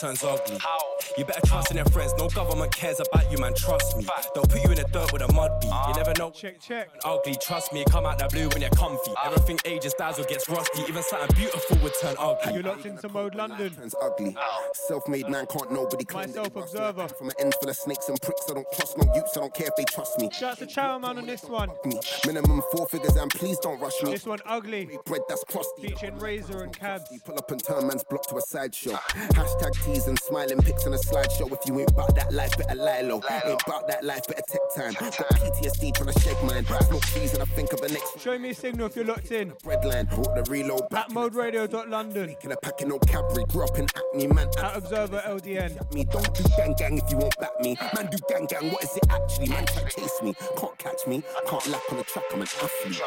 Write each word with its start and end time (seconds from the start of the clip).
turns 0.00 0.24
ugly. 0.24 0.56
How? 0.58 0.78
You 1.18 1.24
better 1.26 1.46
trust 1.46 1.70
in 1.70 1.76
your 1.76 1.84
friends. 1.86 2.14
No 2.16 2.28
government 2.28 2.74
cares 2.74 3.00
about 3.00 3.30
you, 3.30 3.36
man. 3.36 3.52
Trust 3.54 3.98
me. 3.98 4.04
They'll 4.04 4.29
Check, 6.40 6.58
check. 6.58 6.88
Ugly. 7.04 7.36
Trust 7.42 7.70
me. 7.70 7.84
Come 7.90 8.06
out 8.06 8.18
that 8.18 8.30
blue 8.30 8.48
when 8.48 8.62
you're 8.62 8.70
comfy. 8.70 9.12
Everything 9.26 9.58
ages, 9.66 9.92
dazzle 9.92 10.24
gets 10.24 10.48
rusty. 10.48 10.80
Even 10.88 11.02
something 11.02 11.36
beautiful 11.36 11.76
would 11.82 11.92
turn 12.00 12.16
ugly. 12.18 12.54
You're 12.54 12.62
locked 12.62 12.86
into 12.86 13.10
mode 13.10 13.34
London. 13.34 13.74
Turns 13.74 13.94
ugly. 14.00 14.34
Self-made 14.72 15.28
man 15.28 15.44
can't 15.44 15.70
nobody 15.70 16.02
claim 16.02 16.28
Myself 16.28 16.56
observer. 16.56 17.08
From 17.08 17.28
an 17.28 17.34
end 17.40 17.54
full 17.60 17.68
of 17.68 17.76
snakes 17.76 18.08
and 18.08 18.18
pricks. 18.22 18.46
I 18.50 18.54
don't 18.54 18.66
trust 18.72 18.96
no 18.96 19.14
youths. 19.14 19.36
I 19.36 19.40
don't 19.40 19.52
care 19.52 19.66
if 19.66 19.76
they 19.76 19.84
trust 19.84 20.18
me. 20.18 20.30
Shout 20.32 20.52
out 20.52 20.58
to 20.60 20.66
Chow 20.66 20.98
Man 20.98 21.18
on 21.18 21.26
this 21.26 21.44
one. 21.44 21.68
Me. 21.84 22.00
Minimum 22.24 22.62
four 22.72 22.88
figures 22.88 23.16
and 23.16 23.30
please 23.32 23.58
don't 23.58 23.78
rush 23.78 24.02
me. 24.02 24.12
This 24.12 24.24
one 24.24 24.40
ugly. 24.46 24.98
Bread 25.04 25.20
that's 25.28 25.44
crusty. 25.44 25.88
Featuring 25.88 26.18
Razor 26.20 26.62
and 26.62 26.72
Cabs. 26.74 27.04
Pull 27.22 27.36
up 27.36 27.50
and 27.50 27.62
turn 27.62 27.86
man's 27.86 28.04
block 28.04 28.26
to 28.28 28.36
a 28.36 28.40
sideshow. 28.40 28.92
Hashtag 28.92 29.72
teas 29.84 30.06
and 30.06 30.18
smiling 30.18 30.62
pics 30.62 30.86
on 30.86 30.94
a 30.94 30.96
slideshow. 30.96 31.52
If 31.52 31.68
you 31.68 31.78
ain't 31.80 31.90
about 31.90 32.14
that 32.14 32.32
life, 32.32 32.56
better 32.56 32.76
lie 32.76 33.02
low. 33.02 33.20
Ain't 33.30 33.62
about 33.66 33.86
that 33.88 34.04
life, 34.04 34.26
better 34.26 34.42
take 34.48 34.60
time. 34.74 34.94
Got 34.94 35.12
PTSD 35.12 35.94
trying 35.94 36.14
to 36.14 36.29
shake 36.30 36.42
mine. 36.44 36.64
Smoke 36.64 37.02
trees 37.02 37.32
and 37.34 37.42
I 37.42 37.46
think 37.46 37.72
of 37.72 37.80
the 37.80 37.88
next 37.88 38.20
Show 38.20 38.38
me 38.38 38.50
a 38.50 38.54
signal 38.54 38.86
if 38.86 38.96
you're 38.96 39.04
locked 39.04 39.30
in. 39.32 39.50
breadline. 39.64 40.08
Brought 40.10 40.34
the 40.44 40.50
reload 40.50 40.88
back. 40.90 41.06
At 41.06 41.10
moderadio.london. 41.10 42.28
Taking 42.28 42.52
a 42.52 42.56
pack 42.56 42.80
of 42.80 42.88
no 42.88 42.98
Cadbury. 43.00 43.44
Grew 43.48 43.64
up 43.64 43.78
in 43.78 43.86
Hackney, 43.94 44.26
man. 44.26 44.48
At 44.58 44.76
Observer 44.76 45.22
LDN. 45.26 45.92
me. 45.94 46.04
Don't 46.04 46.34
do 46.34 46.44
gang 46.56 46.74
gang 46.78 46.98
if 46.98 47.10
you 47.10 47.16
won't 47.16 47.36
back 47.38 47.58
me. 47.60 47.76
Man, 47.94 48.08
do 48.10 48.18
gang 48.28 48.46
gang. 48.46 48.70
What 48.70 48.82
is 48.84 48.96
it 48.96 49.04
actually? 49.10 49.48
Man, 49.48 49.66
try 49.66 49.82
chase 49.88 50.22
me. 50.22 50.34
Can't 50.56 50.78
catch 50.78 51.06
me. 51.06 51.22
Can't 51.48 51.66
lap 51.68 51.82
on 51.90 51.96
the 51.98 52.04
track. 52.04 52.24
I'm 52.32 52.42
an 52.42 52.48
athlete. 52.62 53.00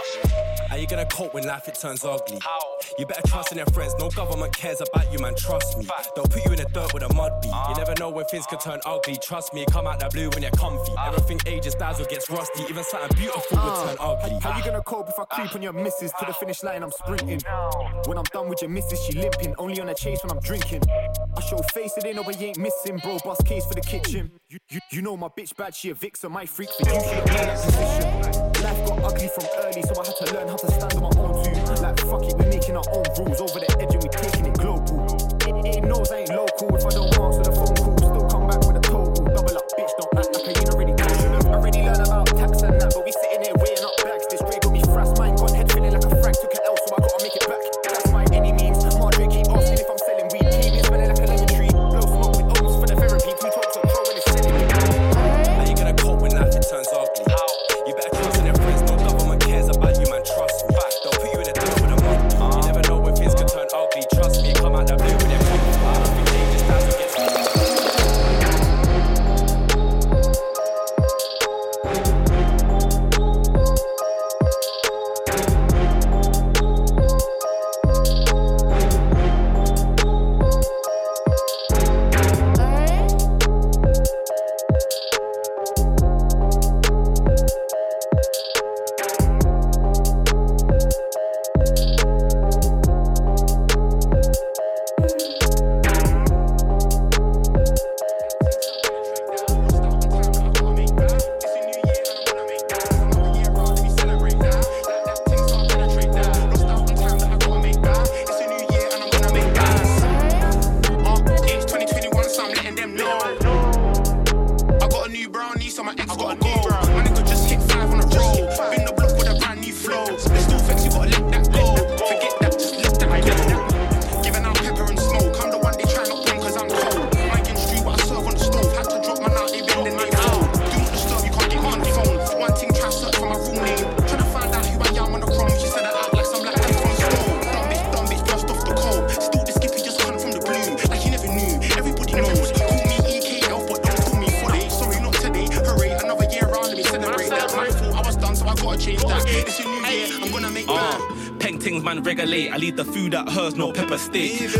How 0.69 0.75
you 0.75 0.87
gonna 0.87 1.05
cope 1.05 1.33
when 1.33 1.45
life 1.45 1.67
it 1.67 1.75
turns 1.79 2.03
ugly? 2.03 2.39
How? 2.41 2.59
You 2.97 3.05
better 3.05 3.25
trust 3.27 3.51
in 3.51 3.57
your 3.57 3.67
friends. 3.67 3.93
No 3.99 4.09
government 4.09 4.55
cares 4.55 4.81
about 4.81 5.11
you, 5.11 5.19
man. 5.19 5.35
Trust 5.35 5.77
me. 5.77 5.87
They'll 6.15 6.25
put 6.25 6.43
you 6.45 6.51
in 6.51 6.57
the 6.57 6.65
dirt 6.73 6.93
with 6.93 7.03
a 7.03 7.13
mud 7.13 7.41
beat. 7.41 7.51
You 7.69 7.75
never 7.75 7.93
know 7.99 8.09
when 8.09 8.25
things 8.25 8.45
can 8.47 8.59
turn 8.59 8.79
ugly. 8.85 9.17
Trust 9.21 9.53
me. 9.53 9.65
Come 9.71 9.87
out 9.87 9.99
that 9.99 10.11
blue 10.11 10.29
when 10.31 10.41
you're 10.41 10.51
comfy. 10.51 10.91
Everything 11.05 11.39
ages, 11.45 11.75
dazzle 11.75 12.05
gets 12.05 12.29
rusty. 12.29 12.63
Even 12.69 12.83
something 12.83 13.12
beautiful 13.15 13.57
would 13.57 13.73
uh, 13.73 13.87
turn 13.87 13.97
ugly. 13.99 14.39
How 14.41 14.57
you 14.57 14.63
gonna 14.63 14.81
cope 14.83 15.09
if 15.09 15.19
I 15.19 15.25
creep 15.25 15.55
on 15.55 15.61
your 15.61 15.73
missus 15.73 16.11
to 16.19 16.25
the 16.25 16.33
finish 16.33 16.63
line? 16.63 16.83
I'm 16.83 16.91
sprinting. 16.91 17.41
When 18.05 18.17
I'm 18.17 18.23
done 18.25 18.49
with 18.49 18.61
your 18.61 18.69
missus, 18.69 19.03
she 19.03 19.13
limping. 19.13 19.55
Only 19.57 19.79
on 19.81 19.89
a 19.89 19.95
chase 19.95 20.19
when 20.23 20.31
I'm 20.31 20.39
drinking. 20.39 20.81
I 20.89 21.41
show 21.41 21.57
face 21.73 21.97
it 21.97 22.05
ain't 22.05 22.15
nobody 22.15 22.45
ain't 22.45 22.57
missing, 22.57 22.97
bro. 22.97 23.17
Boss 23.23 23.41
case 23.43 23.65
for 23.65 23.73
the 23.73 23.81
kitchen. 23.81 24.31
You, 24.49 24.59
you, 24.69 24.79
you 24.91 25.01
know 25.01 25.17
my 25.17 25.27
bitch 25.27 25.55
bad, 25.55 25.75
she 25.75 25.89
a 25.89 25.93
vixen. 25.93 26.31
My 26.31 26.45
freak 26.45 26.69
for 26.69 26.87
you, 26.89 26.99
she 26.99 27.15
a 27.15 27.25
that 27.25 27.63
position. 27.63 28.43
Life 28.63 28.87
got 28.87 29.03
ugly 29.03 29.27
from 29.27 29.45
early, 29.57 29.81
so 29.81 29.93
I 30.01 30.05
had 30.05 30.15
to 30.15 30.33
learn 30.33 30.47
how 30.47 30.55
to 30.55 30.71
stand 30.71 30.93
on 30.93 31.01
my 31.01 31.21
own 31.21 31.43
too. 31.43 31.81
Like 31.81 31.99
fuck 31.99 32.23
it, 32.23 32.37
we're 32.37 32.49
making 32.49 32.77
our 32.77 32.85
own 32.93 33.05
rules 33.17 33.41
over 33.41 33.59
the 33.59 33.69
edge 33.79 33.93
and 33.93 34.03
we 34.03 34.09
taking 34.09 34.45
it 34.45 34.53
global. 34.53 35.03
It, 35.47 35.77
it 35.77 35.83
knows 35.83 36.11
I 36.11 36.19
ain't 36.19 36.29
local 36.29 36.75
if 36.75 36.85
I 36.85 36.89
don't 36.89 37.19
answer 37.19 37.43
the 37.43 37.52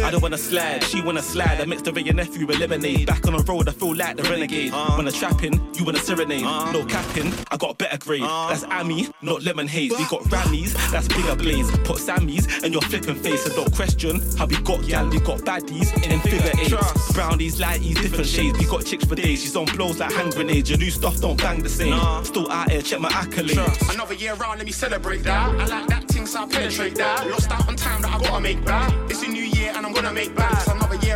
I 0.01 0.11
don't 0.11 0.21
wanna 0.21 0.37
slide, 0.37 0.83
she 0.83 1.01
wanna 1.01 1.21
slide. 1.21 1.61
I 1.61 1.65
mixed 1.65 1.85
her 1.85 1.93
and 1.95 2.05
your 2.05 2.15
nephew 2.15 2.45
with 2.45 2.59
lemonade. 2.59 3.07
Back 3.07 3.25
on 3.27 3.35
the 3.35 3.43
road, 3.43 3.69
I 3.69 3.71
feel 3.71 3.95
like 3.95 4.17
the 4.17 4.23
renegade. 4.23 4.71
Uh-huh. 4.73 4.97
When 4.97 5.07
I 5.07 5.11
trapping, 5.11 5.53
you 5.75 5.85
wanna 5.85 5.99
serenade. 5.99 6.43
Uh-huh. 6.43 6.71
No 6.71 6.85
capping, 6.85 7.33
I 7.51 7.57
got 7.57 7.71
a 7.71 7.75
better 7.75 7.97
grade. 7.97 8.23
Uh-huh. 8.23 8.49
That's 8.49 8.63
Ami, 8.65 9.09
not 9.21 9.43
lemon 9.43 9.67
haze. 9.67 9.91
We 9.91 10.05
got 10.05 10.21
Rammies, 10.23 10.73
that's 10.91 11.07
bigger 11.07 11.35
blaze. 11.35 11.69
Put 11.83 11.97
Sammys 11.97 12.63
and 12.63 12.73
your 12.73 12.81
flipping 12.83 13.15
face. 13.15 13.45
And 13.45 13.55
don't 13.55 13.73
question 13.73 14.21
how 14.37 14.45
we 14.45 14.55
got 14.61 14.85
gal, 14.87 15.07
we 15.09 15.19
got 15.19 15.39
baddies 15.39 15.93
in 16.09 16.19
figure 16.21 16.51
eights. 16.59 17.13
Brownies, 17.13 17.59
lighties, 17.59 18.01
different 18.01 18.27
shades. 18.27 18.57
We 18.57 18.65
got 18.65 18.85
chicks 18.85 19.05
for 19.05 19.15
days. 19.15 19.41
She's 19.41 19.55
on 19.55 19.65
blows 19.65 19.99
like 19.99 20.11
hand 20.11 20.33
grenades. 20.33 20.69
Your 20.69 20.79
new 20.79 20.91
stuff 20.91 21.19
don't 21.19 21.37
bang 21.37 21.61
the 21.61 21.69
same. 21.69 21.99
Still 22.23 22.51
out 22.51 22.71
here, 22.71 22.81
check 22.81 22.99
my 22.99 23.09
accolades. 23.09 23.93
Another 23.93 24.13
year 24.13 24.33
round, 24.35 24.59
let 24.59 24.65
me 24.65 24.71
celebrate 24.71 25.23
that. 25.23 25.49
I 25.49 25.65
like 25.65 25.87
that 25.87 26.07
thing, 26.07 26.25
so 26.25 26.43
I 26.43 26.47
penetrate 26.47 26.95
that. 26.95 27.29
Lost 27.29 27.51
out 27.51 27.67
on 27.67 27.75
time 27.75 28.01
that 28.01 28.11
I 28.11 28.19
gotta 28.19 28.39
make 28.39 28.63
back. 28.65 28.93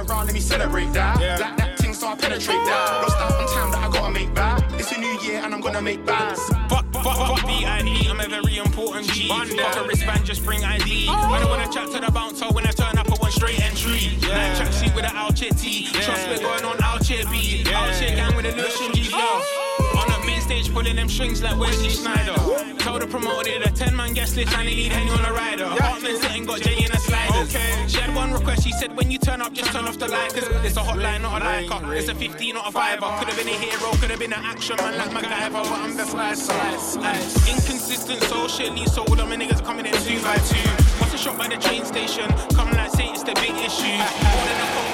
Around, 0.10 0.26
let 0.26 0.34
me 0.34 0.40
celebrate 0.40 0.92
that. 0.94 1.20
Yeah. 1.20 1.38
Like 1.38 1.58
that 1.58 1.78
thing, 1.80 1.94
so 1.94 2.08
I 2.08 2.16
penetrate 2.16 2.64
that. 2.66 3.02
Lost 3.04 3.18
out 3.18 3.34
on 3.34 3.48
time 3.48 3.72
that 3.72 3.84
I 3.84 3.92
gotta 3.92 4.14
make 4.14 4.34
back. 4.34 4.64
It's 4.74 4.92
a 4.92 5.00
new 5.00 5.20
year 5.22 5.42
and 5.44 5.54
I'm 5.54 5.62
gonna 5.62 5.82
make 5.82 6.06
bags. 6.06 6.42
Fuck, 6.70 6.86
fuck, 6.94 7.04
fuck 7.04 7.42
the 7.42 7.66
ID, 7.66 8.10
I'm 8.10 8.20
a 8.20 8.28
very 8.28 8.58
important 8.58 9.08
G. 9.12 9.28
Fuck 9.28 9.76
a 9.76 9.88
wristband, 9.88 10.26
just 10.26 10.44
bring 10.44 10.64
ID. 10.64 11.08
I 11.10 11.40
don't 11.40 11.48
oh! 11.48 11.50
wanna 11.50 11.72
chat 11.72 11.92
to 11.92 12.00
the 12.00 12.12
bouncer 12.12 12.48
when 12.48 12.66
I 12.66 12.72
turn 12.72 12.98
up, 12.98 13.08
I 13.08 13.16
want 13.22 13.34
straight 13.34 13.60
entry. 13.62 14.18
Yeah. 14.20 14.30
Like 14.30 14.58
track 14.58 14.74
sheet 14.74 14.96
with 14.96 15.06
an 15.06 15.16
out 15.16 15.36
chitty. 15.36 15.88
Yeah. 15.94 16.02
Trust 16.02 16.30
me, 16.30 16.40
going 16.40 16.66
on 16.66 16.82
out 16.84 17.04
here 17.06 17.26
B. 17.32 17.64
Yeah. 17.66 17.80
Out 17.80 17.96
here 17.96 18.16
gang 18.16 18.36
with 18.36 18.46
a 18.46 18.56
lotion 18.56 18.94
G. 18.94 19.10
Oh! 19.14 19.67
On 19.98 20.08
the 20.10 20.26
main 20.26 20.42
stage, 20.42 20.74
pulling 20.74 20.96
them 20.96 21.10
strings 21.10 21.42
like 21.42 21.58
Wesley 21.58 21.90
Snyder. 21.90 22.36
Told 22.80 23.02
the 23.02 23.08
promoter 23.08 23.60
the 23.64 23.70
10 23.70 23.96
man 23.96 24.14
guest 24.14 24.36
list, 24.36 24.54
and 24.54 24.68
they 24.68 24.76
need 24.76 24.92
Henny 24.92 25.12
on 25.12 25.26
a 25.26 25.34
rider. 25.34 25.66
Apartment 25.66 26.22
sitting, 26.22 26.46
got 26.46 26.62
Jay 26.62 26.78
in 26.84 26.92
the 26.92 26.98
sliders. 26.98 27.56
Okay. 27.56 27.86
She 27.88 28.00
had 28.00 28.16
one 28.16 28.32
request, 28.32 28.64
she 28.64 28.72
said, 28.74 28.96
when 28.96 29.12
you 29.12 29.18
turn 29.18 29.42
up, 29.42 29.54
just 29.54 29.72
turn 29.72 29.86
off 29.86 29.98
the 29.98 30.08
light, 30.08 30.34
cause 30.34 30.48
it's 30.64 30.78
a 30.78 30.82
hotline, 30.82 31.22
not 31.22 31.42
a 31.42 31.46
liker. 31.46 31.94
It's 31.94 32.08
a 32.10 32.16
15, 32.16 32.56
not 32.56 32.70
a 32.70 32.72
fiver. 32.72 33.08
Could 33.20 33.30
have 33.30 33.38
been 33.38 33.48
a 33.48 33.58
hero, 33.58 33.92
could 34.00 34.10
have 34.10 34.20
been 34.20 34.34
an 34.34 34.44
action 34.44 34.76
man 34.78 34.98
like 34.98 35.10
MacGyver, 35.12 35.64
but 35.64 35.80
I'm 35.80 35.96
the 35.96 36.06
slicer. 36.06 36.54
Inconsistent 37.50 38.22
socially, 38.24 38.86
so 38.86 39.04
all 39.04 39.20
of 39.20 39.28
my 39.28 39.36
niggas 39.36 39.64
coming 39.64 39.86
in 39.86 39.94
two 39.94 40.22
by 40.22 40.38
two. 40.38 40.70
What's 41.00 41.14
a 41.14 41.18
shot 41.18 41.38
by 41.38 41.48
the 41.48 41.58
train 41.58 41.86
station? 41.86 42.28
Come 42.56 42.72
like 42.72 42.92
say 42.92 43.08
it's 43.10 43.24
the 43.24 43.34
big 43.36 43.56
issue. 43.56 44.87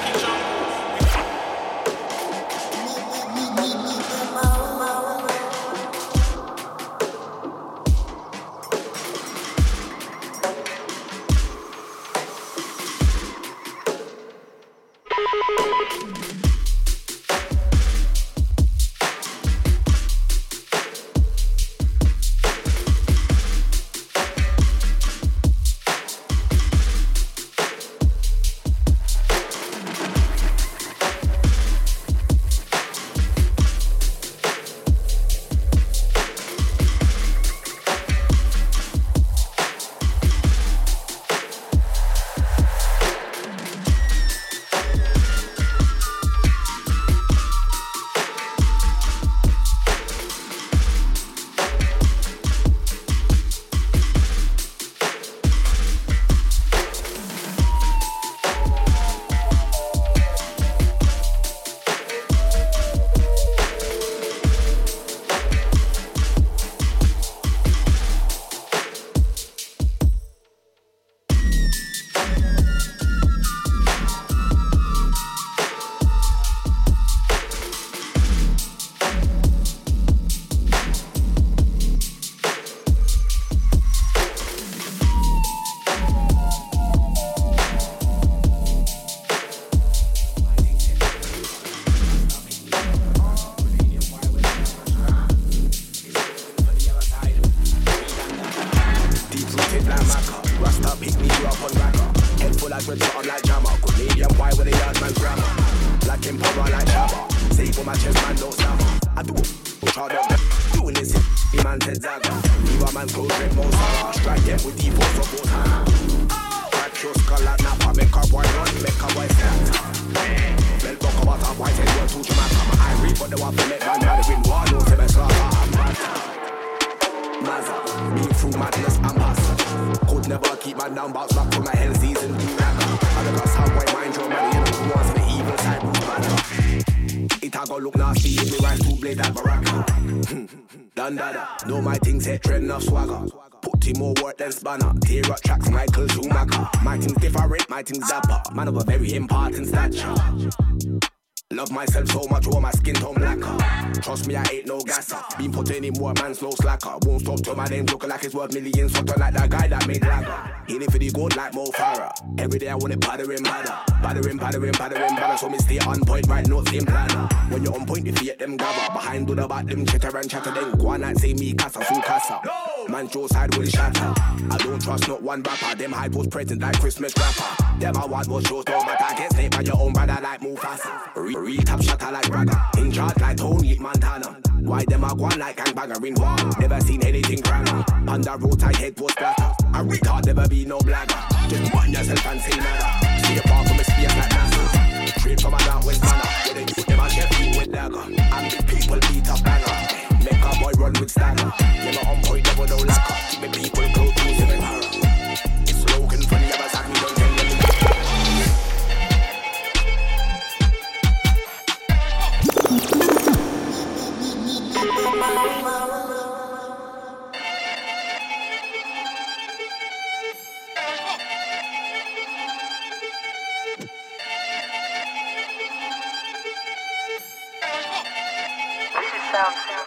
I 162.74 162.76
want 162.76 162.92
it 162.92 162.98
battering 162.98 163.40
badder. 163.44 163.78
Battering, 164.02 164.36
battering, 164.36 164.72
battering, 164.72 165.14
badder. 165.14 165.38
So 165.38 165.48
me 165.48 165.58
stay 165.58 165.78
on 165.78 166.00
point, 166.00 166.26
right? 166.26 166.44
No 166.48 166.64
same 166.64 166.84
planner. 166.84 167.28
When 167.48 167.62
you're 167.62 167.72
on 167.72 167.86
point, 167.86 168.04
you 168.04 168.10
defeat 168.10 168.40
them 168.40 168.56
gather. 168.56 168.92
Behind 168.92 169.28
do 169.28 169.36
the 169.36 169.46
back, 169.46 169.66
them 169.66 169.86
chitter 169.86 170.16
and 170.16 170.28
chatter. 170.28 170.50
Then 170.50 170.72
go 170.72 170.88
on 170.88 171.04
and 171.04 171.16
say 171.16 171.34
me 171.34 171.54
casa, 171.54 171.84
su 171.84 172.02
casa. 172.02 172.40
Man, 172.88 173.08
show 173.08 173.28
side 173.28 173.54
will 173.56 173.66
shatter. 173.66 174.12
I 174.50 174.56
don't 174.58 174.82
trust 174.82 175.06
not 175.06 175.22
one 175.22 175.44
rapper. 175.44 175.76
Them 175.76 175.92
high 175.92 176.08
post 176.08 176.30
present 176.30 176.62
like 176.62 176.80
Christmas 176.80 177.14
rapper. 177.16 177.78
Them 177.78 177.96
I 177.96 178.06
want 178.06 178.26
what 178.26 178.44
shows 178.48 178.64
don't 178.64 178.84
matter. 178.84 179.14
Get 179.18 179.32
snake 179.32 179.52
by 179.52 179.60
your 179.60 179.80
own 179.80 179.92
brother 179.92 180.18
like 180.20 180.40
Mufasa. 180.40 181.14
Re- 181.14 181.56
Retap 181.56 181.80
shatter 181.80 182.10
like 182.10 182.28
brother. 182.28 182.60
In 182.78 182.90
charge 182.90 183.20
like 183.20 183.36
Tony 183.36 183.78
Montana. 183.78 184.43
Why 184.64 184.82
them 184.86 185.04
a 185.04 185.14
go 185.14 185.24
like 185.24 185.58
gangbagger 185.58 186.02
in 186.06 186.14
war? 186.14 186.36
Never 186.58 186.80
seen 186.80 187.04
anything 187.04 187.40
grander. 187.40 187.84
On 188.08 188.20
the 188.22 188.36
road, 188.40 188.62
I 188.62 188.74
head 188.74 188.96
post 188.96 189.12
splatter. 189.12 189.52
I 189.74 189.82
retard 189.84 190.24
never 190.24 190.48
be 190.48 190.64
no 190.64 190.78
blagger. 190.78 191.20
Just 191.50 191.74
mind 191.74 191.92
yourself 191.92 192.26
and 192.26 192.40
say 192.40 192.56
nada. 192.56 192.88
Stay 193.20 193.36
apart 193.44 193.68
from 193.68 193.78
a 193.78 193.84
space 193.84 194.16
like 194.16 194.30
NASA. 194.30 195.18
Straight 195.18 195.40
from 195.42 195.52
a 195.52 195.58
down 195.58 195.84
west 195.84 196.00
manner. 196.00 196.28
Where 196.44 196.54
the 196.54 196.60
youth 196.60 196.88
never 196.88 197.08
chef 197.10 197.40
you 197.40 197.58
with 197.58 197.72
dagger. 197.72 198.00
And 198.00 198.50
the 198.50 198.62
people 198.64 199.00
beat 199.12 199.28
up 199.28 199.44
banner. 199.44 199.76
Make 200.24 200.40
a 200.40 200.50
boy 200.58 200.72
run 200.80 200.92
with 200.98 201.10
stagger. 201.10 201.52
Never 201.60 202.08
on 202.08 202.22
point, 202.24 202.44
never 202.46 202.66
no 202.66 202.76
lacquer. 202.88 203.16
Keep 203.36 203.52
the 203.52 203.58
people 203.60 203.84
close 203.92 204.14
to 204.14 204.34
seven 204.34 204.83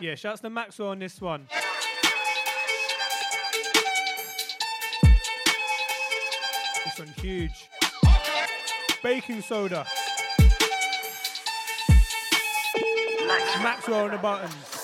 Yeah, 0.07 0.15
shouts 0.15 0.39
to 0.39 0.49
Maxwell 0.49 0.91
on 0.91 0.99
this 0.99 1.19
one. 1.19 1.49
This 6.85 6.97
one 6.97 7.13
huge. 7.17 7.67
Baking 9.03 9.41
soda. 9.41 9.85
Maxwell 13.61 14.05
on 14.05 14.11
the 14.11 14.17
buttons. 14.21 14.76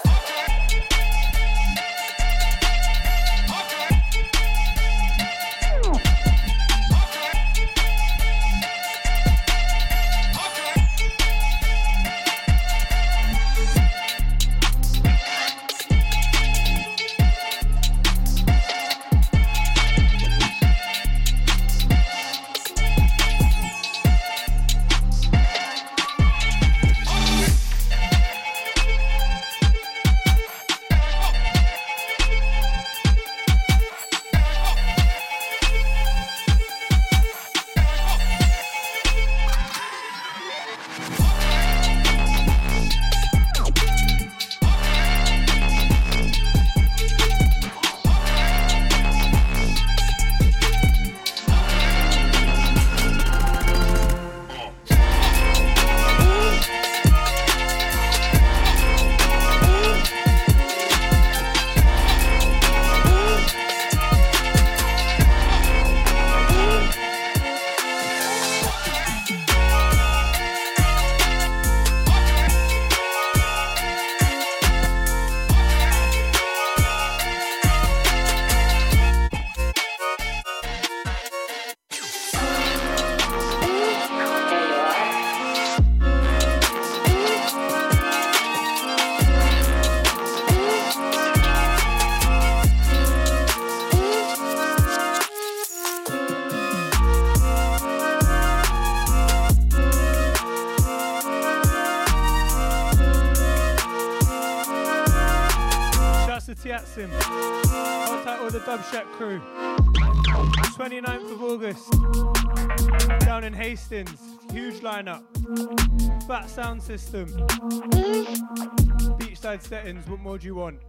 System. 116.83 117.27
Mm. 117.27 119.17
Beachside 119.17 119.61
settings. 119.61 120.05
What 120.07 120.19
more 120.19 120.37
do 120.37 120.47
you 120.47 120.55
want? 120.55 120.79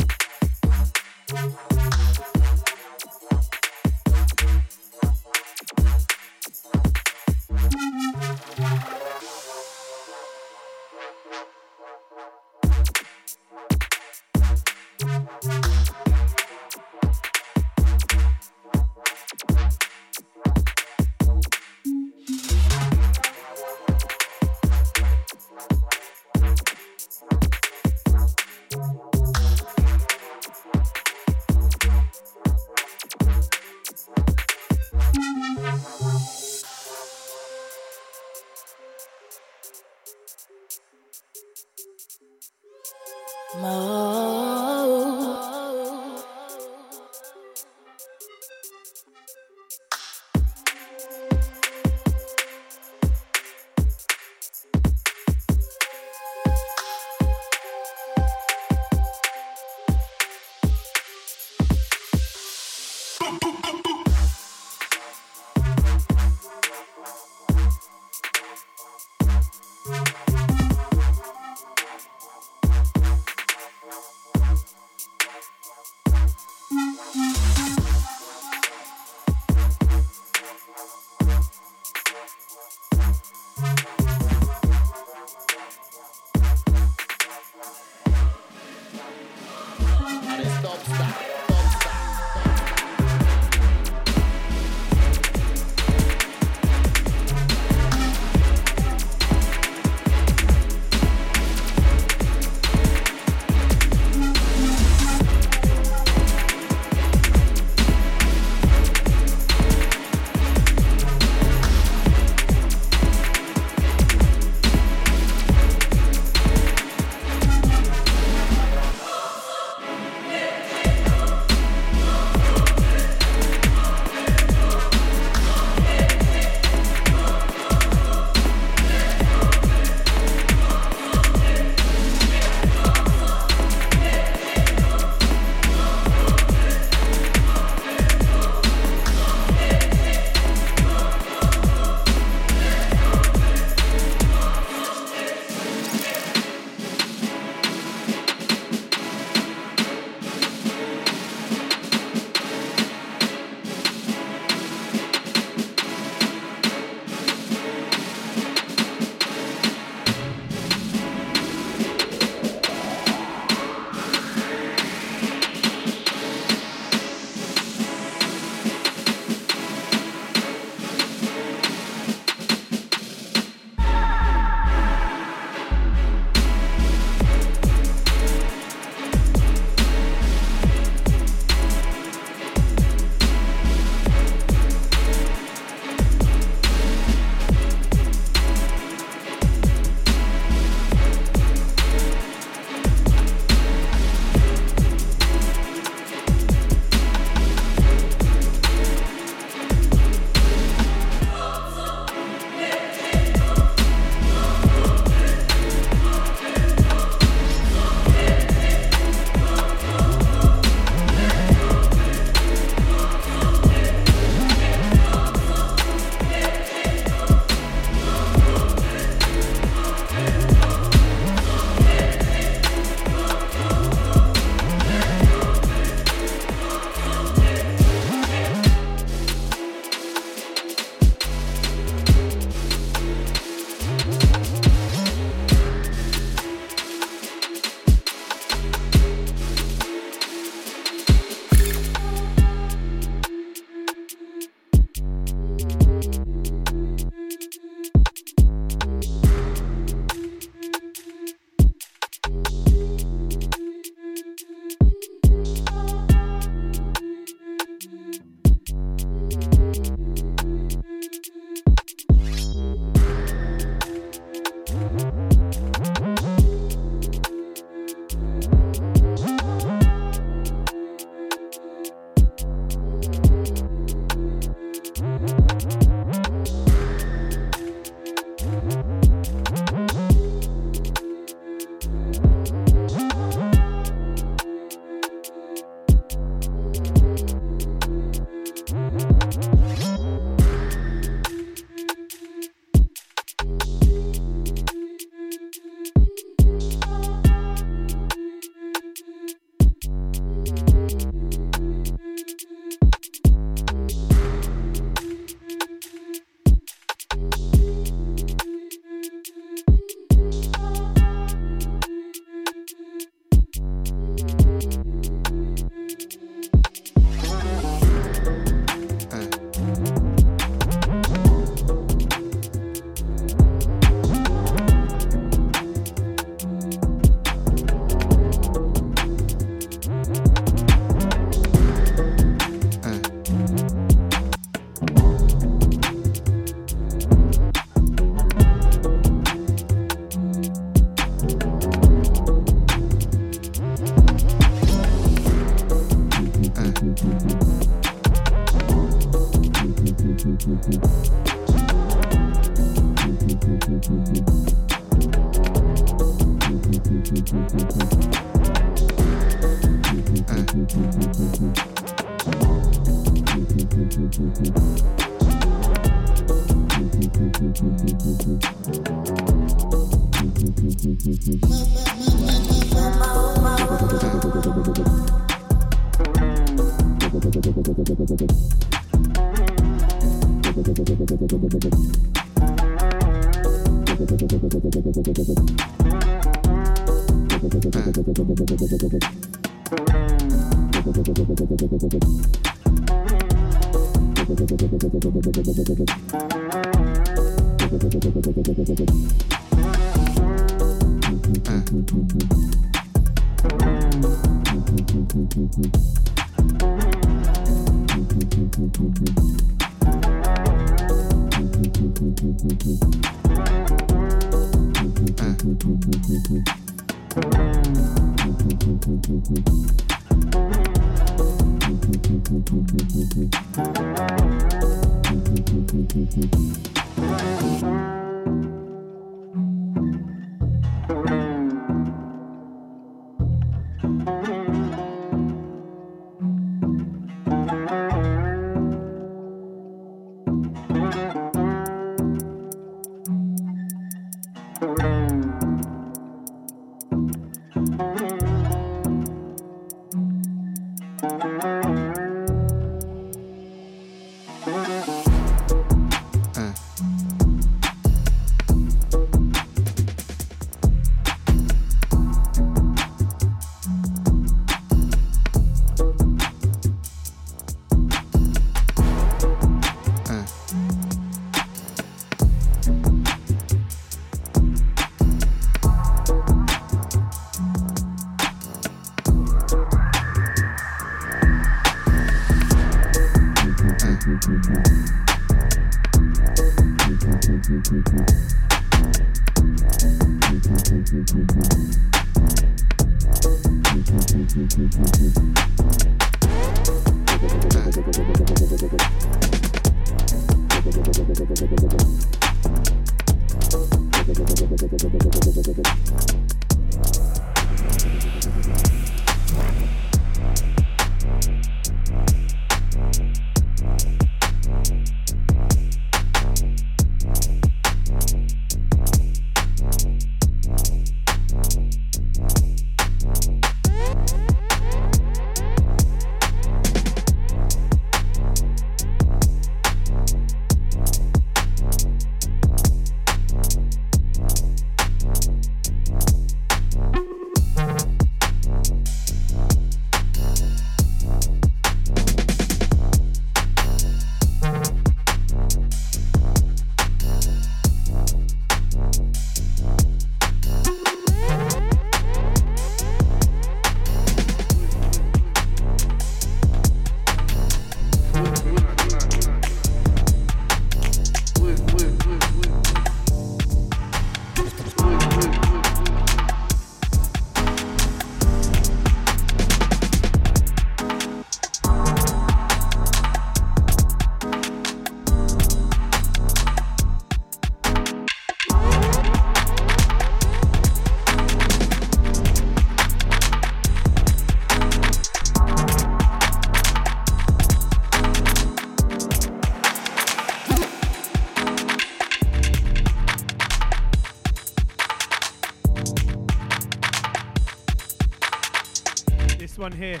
Here. 599.76 600.00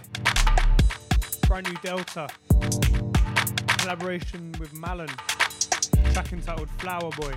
Brand 1.46 1.68
new 1.68 1.76
Delta. 1.82 2.28
Collaboration 3.78 4.54
with 4.58 4.72
Malin. 4.72 5.10
Track 6.12 6.32
entitled 6.32 6.70
Flower 6.78 7.10
Boy. 7.10 7.34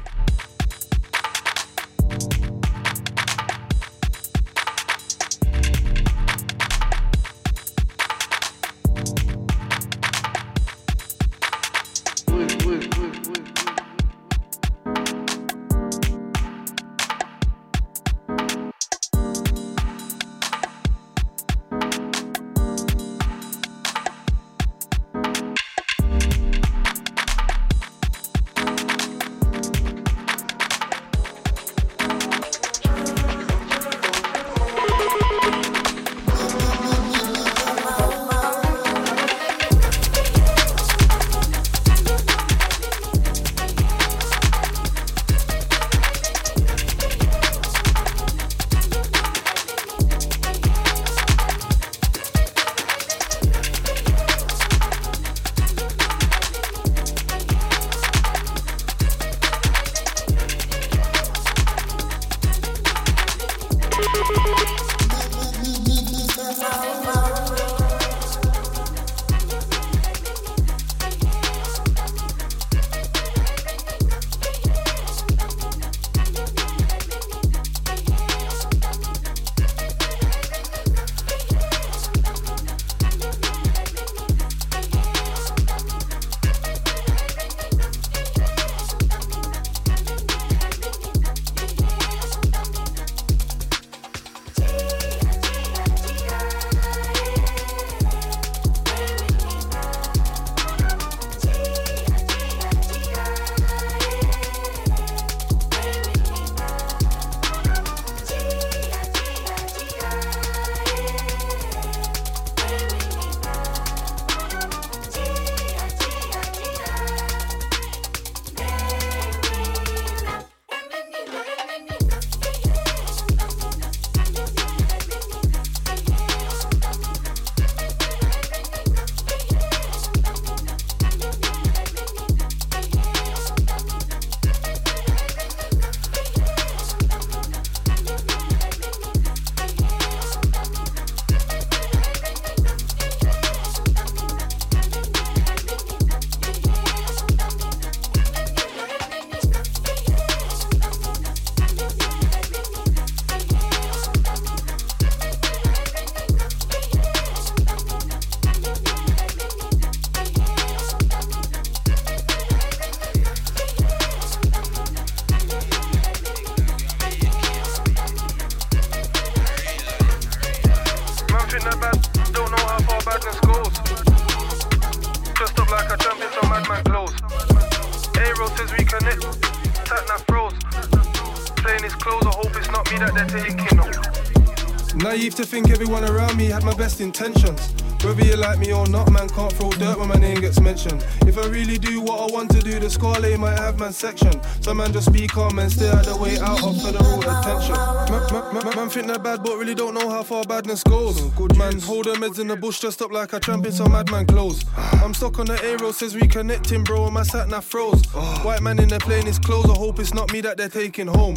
To 185.39 185.45
think 185.45 185.69
everyone 185.69 186.03
around 186.03 186.35
me 186.35 186.47
had 186.47 186.65
my 186.65 186.73
best 186.75 186.99
intentions. 186.99 187.73
Whether 188.03 188.25
you 188.25 188.35
like 188.35 188.59
me 188.59 188.73
or 188.73 188.85
not, 188.87 189.09
man 189.09 189.29
can't 189.29 189.53
throw 189.53 189.69
dirt 189.69 189.97
when 189.97 190.09
my 190.09 190.15
name 190.15 190.41
gets 190.41 190.59
mentioned. 190.59 191.05
If 191.21 191.37
I 191.37 191.47
really 191.47 191.77
do 191.77 192.01
what 192.01 192.19
I 192.29 192.33
want 192.33 192.51
to 192.51 192.59
do, 192.59 192.77
the 192.77 192.89
score 192.89 193.17
might 193.37 193.57
have 193.57 193.79
man 193.79 193.93
section. 193.93 194.33
So 194.59 194.73
man 194.73 194.91
just 194.91 195.13
be 195.13 195.27
calm 195.27 195.57
and 195.59 195.71
stay 195.71 195.87
out 195.89 196.03
the 196.03 196.17
way 196.17 196.37
out 196.39 196.61
of 196.61 196.81
federal 196.81 197.21
attention. 197.21 197.73
Man, 197.73 198.53
man, 198.53 198.75
man, 198.75 198.89
think 198.89 199.07
they're 199.07 199.17
bad, 199.17 199.41
but 199.41 199.57
really 199.57 199.75
don't 199.75 199.93
know 199.93 200.09
how 200.09 200.23
far 200.23 200.43
badness 200.43 200.83
goes. 200.83 201.21
Good 201.21 201.57
man, 201.57 201.79
hold 201.79 202.05
them 202.05 202.21
heads 202.21 202.39
in 202.39 202.47
the 202.49 202.57
bush 202.57 202.81
just 202.81 203.01
up 203.01 203.13
like 203.13 203.33
I 203.33 203.39
tramp 203.39 203.65
in 203.65 203.71
some 203.71 203.93
madman 203.93 204.25
clothes. 204.25 204.65
I'm 204.75 205.13
stuck 205.13 205.39
on 205.39 205.45
the 205.45 205.63
aero, 205.63 205.93
says 205.93 206.15
reconnecting, 206.15 206.83
bro, 206.83 207.05
and 207.05 207.13
my 207.13 207.23
sat 207.23 207.47
nav 207.47 207.63
froze. 207.63 208.05
White 208.43 208.61
man 208.61 208.77
in 208.79 208.89
the 208.89 208.99
plane 208.99 209.27
is 209.27 209.39
clothes, 209.39 209.69
I 209.69 209.75
hope 209.75 209.99
it's 209.99 210.13
not 210.13 210.33
me 210.33 210.41
that 210.41 210.57
they're 210.57 210.67
taking 210.67 211.07
home. 211.07 211.35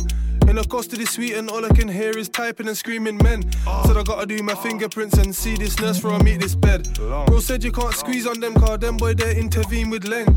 In 0.52 0.56
the 0.56 0.64
custody 0.64 1.06
suite, 1.06 1.32
and 1.32 1.48
all 1.48 1.64
I 1.64 1.70
can 1.70 1.88
hear 1.88 2.10
is 2.10 2.28
typing 2.28 2.68
and 2.68 2.76
screaming 2.76 3.16
men. 3.22 3.50
Said 3.86 3.96
I 3.96 4.02
gotta 4.02 4.26
do 4.26 4.42
my 4.42 4.54
fingerprints 4.54 5.16
and 5.16 5.34
see 5.34 5.54
this 5.54 5.80
nurse 5.80 5.98
for 5.98 6.10
I 6.10 6.22
meet 6.22 6.42
this 6.42 6.54
bed. 6.54 6.92
Bro 6.94 7.40
said 7.40 7.64
you 7.64 7.72
can't 7.72 7.94
squeeze 7.94 8.26
on 8.26 8.38
them 8.38 8.52
car, 8.52 8.76
them 8.76 8.98
boy 8.98 9.14
they 9.14 9.34
intervene 9.34 9.88
with 9.88 10.02
Leng. 10.02 10.28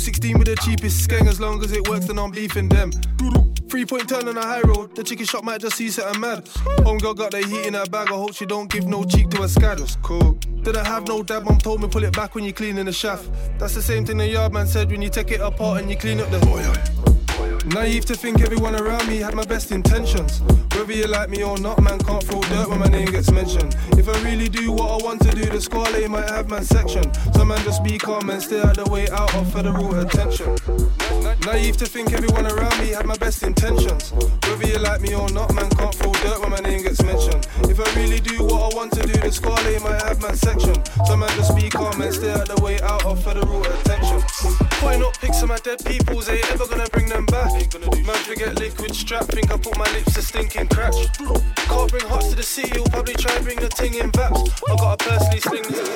016 0.00 0.38
with 0.38 0.46
the 0.46 0.54
cheapest 0.54 1.08
skeng, 1.08 1.26
as 1.26 1.40
long 1.40 1.60
as 1.64 1.72
it 1.72 1.88
works 1.88 2.06
then 2.06 2.20
I'm 2.20 2.30
beefing 2.30 2.68
them. 2.68 2.92
Three 3.68 3.84
point 3.84 4.08
turn 4.08 4.28
on 4.28 4.36
a 4.36 4.42
high 4.42 4.60
road, 4.60 4.94
the 4.94 5.02
chicken 5.02 5.26
shop 5.26 5.42
might 5.42 5.60
just 5.60 5.74
see 5.74 5.90
something 5.90 6.20
mad. 6.20 6.48
Home 6.84 6.98
girl 6.98 7.12
got 7.12 7.32
the 7.32 7.38
heat 7.38 7.66
in 7.66 7.74
her 7.74 7.86
bag, 7.86 8.12
I 8.12 8.14
hope 8.14 8.32
she 8.32 8.46
don't 8.46 8.70
give 8.70 8.86
no 8.86 9.02
cheek 9.02 9.28
to 9.30 9.42
a 9.42 9.46
scad. 9.46 9.78
Just 9.78 10.00
cool. 10.02 10.34
Didn't 10.62 10.86
have 10.86 11.08
no 11.08 11.24
dad, 11.24 11.44
mom 11.44 11.58
told 11.58 11.82
me 11.82 11.88
pull 11.88 12.04
it 12.04 12.14
back 12.14 12.36
when 12.36 12.44
you 12.44 12.52
clean 12.52 12.78
in 12.78 12.86
the 12.86 12.92
shaft. 12.92 13.28
That's 13.58 13.74
the 13.74 13.82
same 13.82 14.06
thing 14.06 14.18
the 14.18 14.28
yard 14.28 14.52
man 14.52 14.68
said 14.68 14.88
when 14.88 15.02
you 15.02 15.08
take 15.10 15.32
it 15.32 15.40
apart 15.40 15.80
and 15.80 15.90
you 15.90 15.96
clean 15.96 16.20
up 16.20 16.30
the. 16.30 16.93
Naive 17.66 18.04
to 18.04 18.14
think 18.14 18.42
everyone 18.42 18.76
around 18.76 19.08
me 19.08 19.18
had 19.18 19.34
my 19.34 19.44
best 19.44 19.72
intentions. 19.72 20.40
Whether 20.74 20.92
you 20.92 21.06
like 21.06 21.30
me 21.30 21.42
or 21.42 21.58
not, 21.58 21.82
man 21.82 21.98
can't 21.98 22.22
throw 22.22 22.42
dirt 22.42 22.68
when 22.68 22.78
my 22.78 22.86
name 22.86 23.10
gets 23.10 23.30
mentioned. 23.30 23.74
If 23.92 24.06
I 24.06 24.20
really 24.22 24.50
do 24.50 24.70
what 24.70 25.00
I 25.00 25.04
want 25.04 25.22
to 25.22 25.30
do, 25.30 25.46
the 25.46 25.60
squad 25.60 25.92
might 26.10 26.28
have 26.28 26.50
man 26.50 26.62
section. 26.62 27.12
So 27.32 27.44
man 27.44 27.58
just 27.64 27.82
be 27.82 27.96
calm 27.96 28.28
and 28.28 28.42
stay 28.42 28.60
out 28.60 28.76
the 28.76 28.84
way 28.90 29.08
out 29.08 29.34
of 29.34 29.50
federal 29.50 29.98
attention. 29.98 30.56
Naive 31.46 31.78
to 31.78 31.86
think 31.86 32.12
everyone 32.12 32.46
around 32.46 32.78
me 32.80 32.88
had 32.88 33.06
my 33.06 33.16
best 33.16 33.42
intentions. 33.42 34.12
Whether 34.12 34.66
you 34.66 34.78
like 34.78 35.00
me 35.00 35.14
or 35.14 35.30
not, 35.30 35.54
man 35.54 35.70
can't 35.70 35.94
throw 35.94 36.12
dirt 36.12 36.40
when 36.40 36.50
my 36.50 36.60
name 36.60 36.82
gets 36.82 37.02
mentioned. 37.02 37.46
If 37.70 37.80
I 37.80 37.88
really 37.98 38.20
do 38.20 38.44
what 38.44 38.74
I 38.74 38.76
want 38.76 38.92
to 38.92 39.02
do, 39.06 39.14
the 39.20 39.32
squad 39.32 39.64
might 39.82 40.02
have 40.02 40.20
man 40.20 40.36
section. 40.36 40.74
So 41.06 41.16
man 41.16 41.30
just 41.36 41.56
be 41.56 41.70
calm 41.70 42.00
and 42.02 42.12
stay 42.12 42.30
out 42.30 42.46
the 42.46 42.62
way 42.62 42.78
out 42.82 43.06
of 43.06 43.24
federal 43.24 43.62
attention. 43.64 44.20
Putting 44.84 45.02
up 45.02 45.18
pics 45.18 45.42
of 45.42 45.48
my 45.48 45.56
dead 45.56 45.82
peoples, 45.86 46.28
ain't 46.28 46.52
ever 46.52 46.66
gonna 46.66 46.86
bring 46.92 47.08
them 47.08 47.24
back. 47.26 47.50
Man, 48.04 48.16
forget 48.16 48.58
liquid 48.58 48.94
strap, 48.94 49.24
think 49.24 49.50
I 49.50 49.56
put 49.56 49.78
my 49.78 49.90
lips 49.92 50.12
to 50.12 50.20
stinking 50.20 50.68
cracks. 50.68 50.98
Can't 51.16 51.90
bring 51.90 52.06
hearts 52.06 52.28
to 52.28 52.36
the 52.36 52.42
sea, 52.42 52.70
you'll 52.74 52.84
probably 52.88 53.14
try 53.14 53.34
and 53.34 53.44
bring 53.44 53.58
the 53.58 53.70
ting 53.70 53.94
in 53.94 54.12
vaps. 54.12 54.42
I 54.68 54.76
gotta 54.76 55.02
personally 55.02 55.40
sling 55.40 55.62
this. 55.72 55.88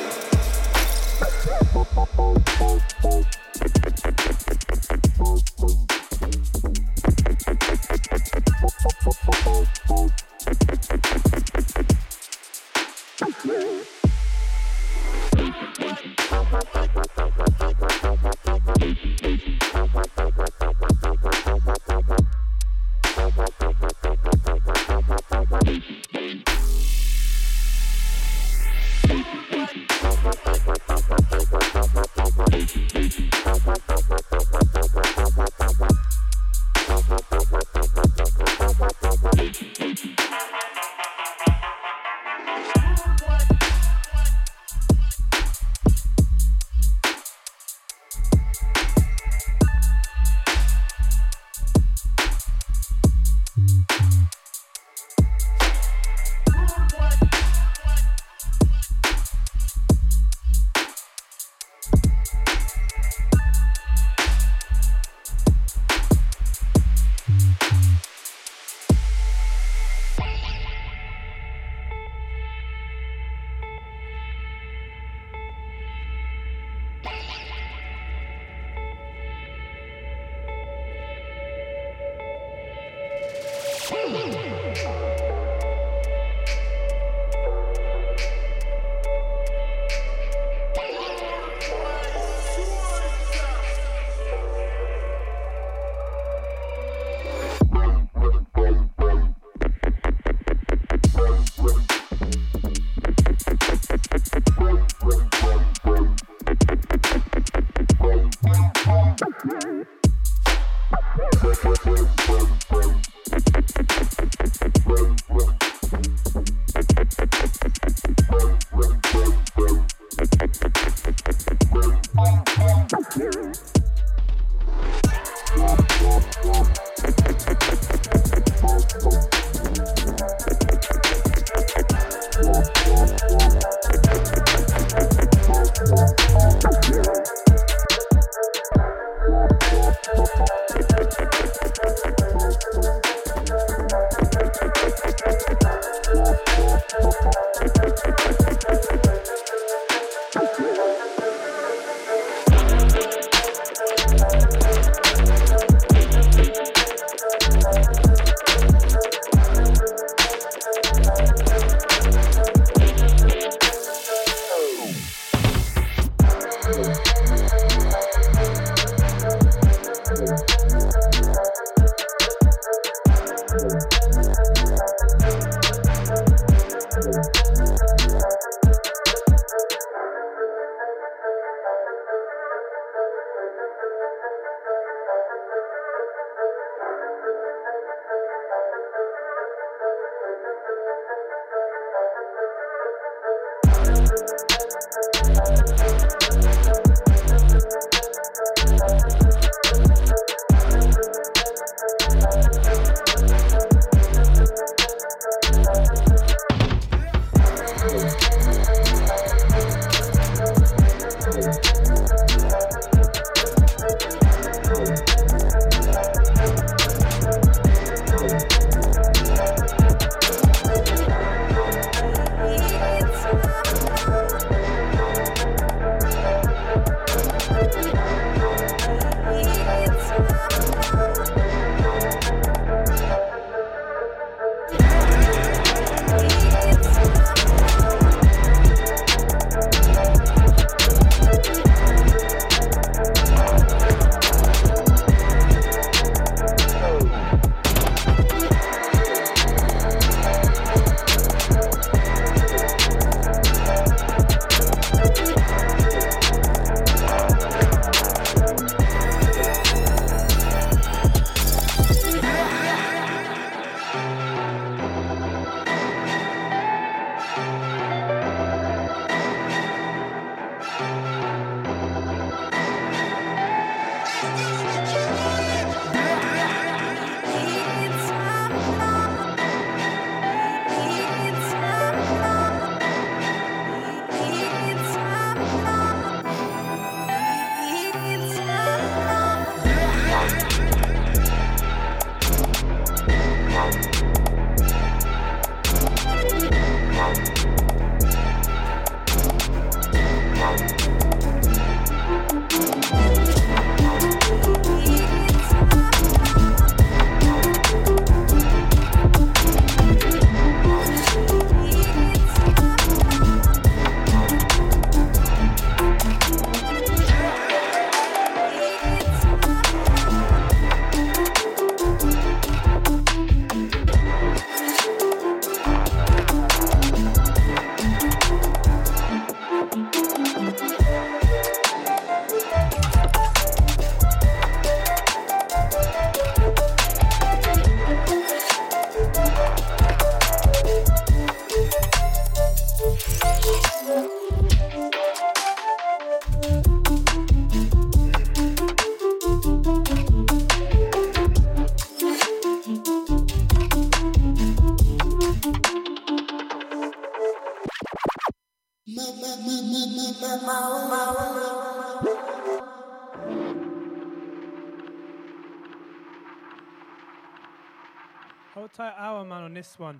This 369.58 369.76
one. 369.76 369.98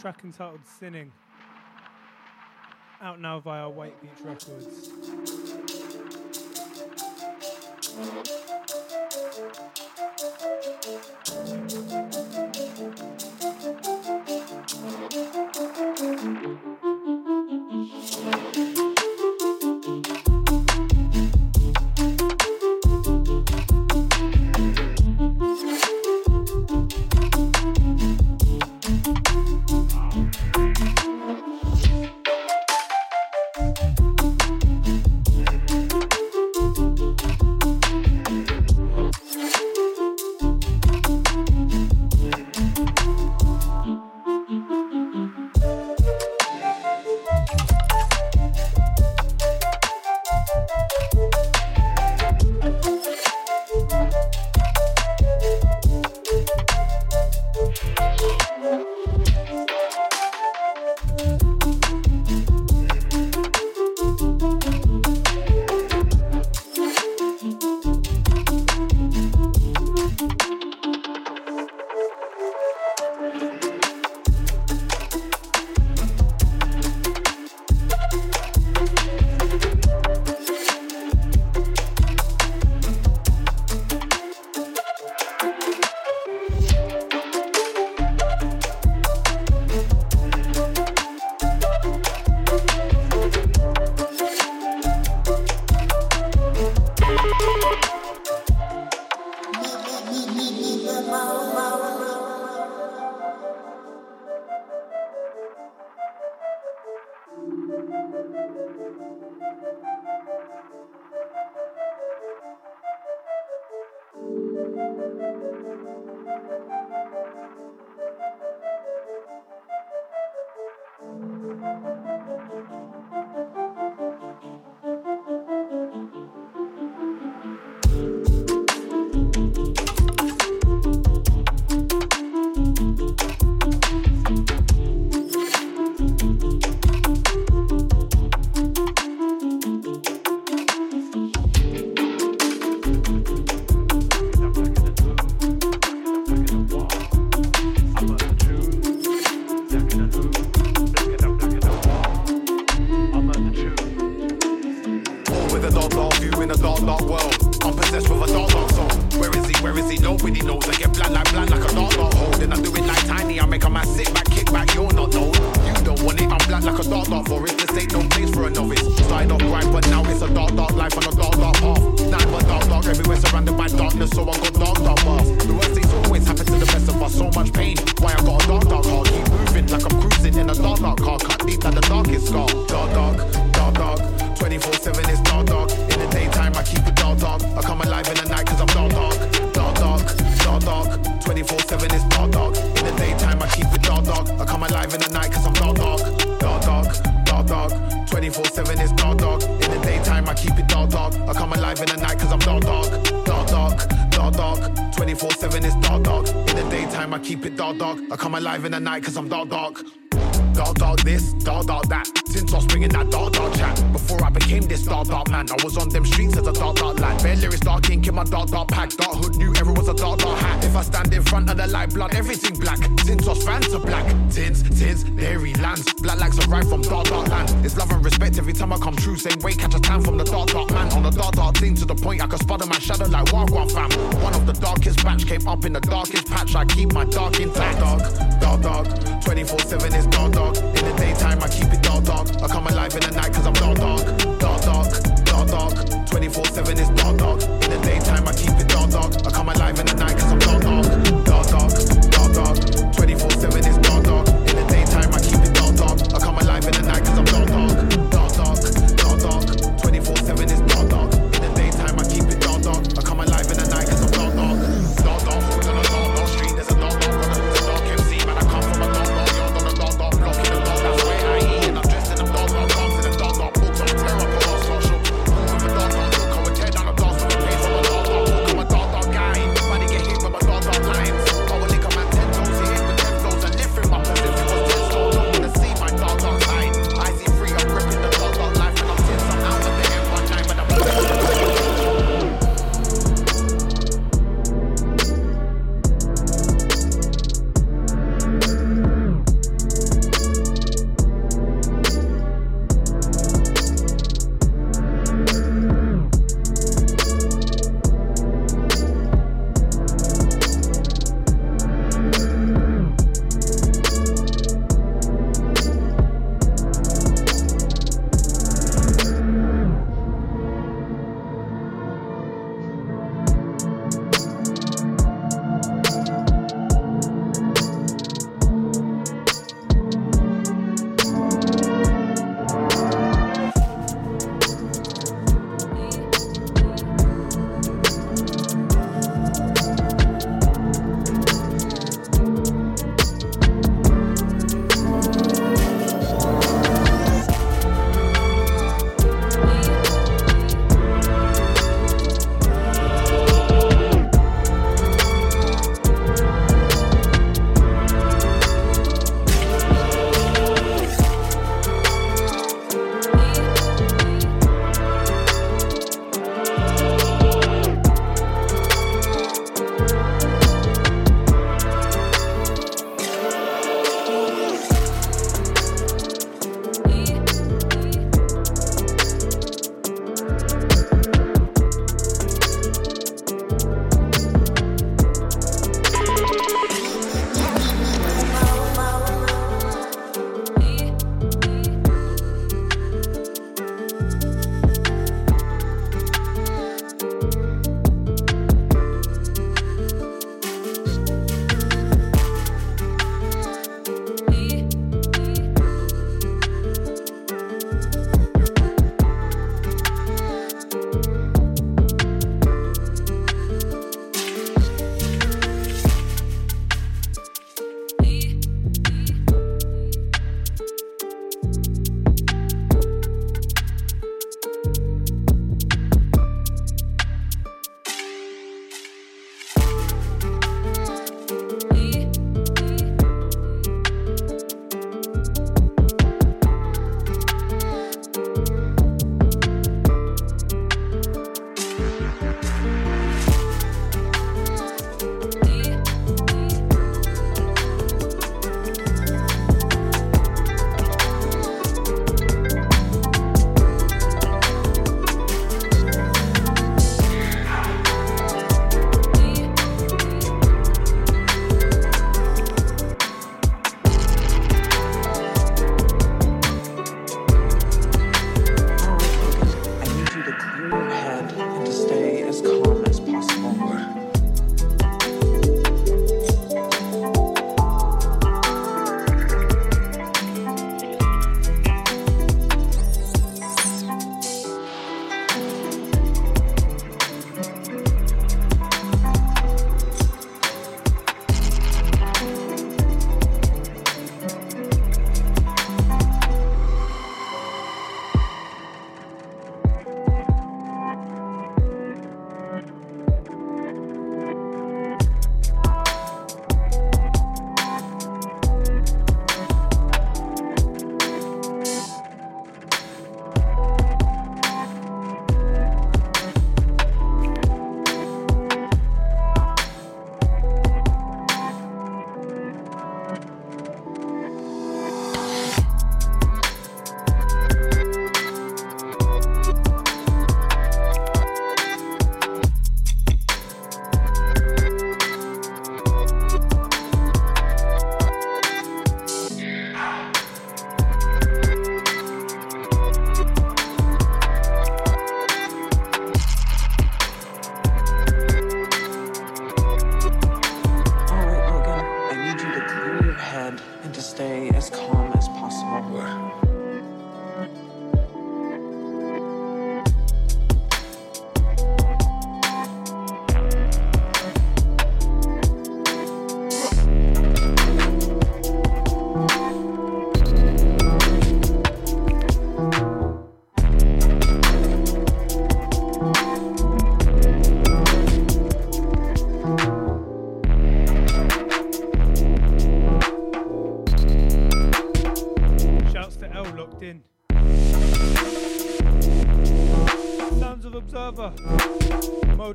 Track 0.00 0.22
entitled 0.24 0.66
Sinning. 0.66 1.12
Out 3.00 3.20
now 3.20 3.38
via 3.38 3.68
White 3.68 3.94
Beach 4.02 4.10
Records. 4.24 4.90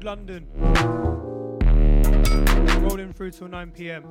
London. 0.09 0.47
Rolling 2.81 3.13
through 3.13 3.29
till 3.29 3.47
9 3.47 3.69
pm. 3.69 4.08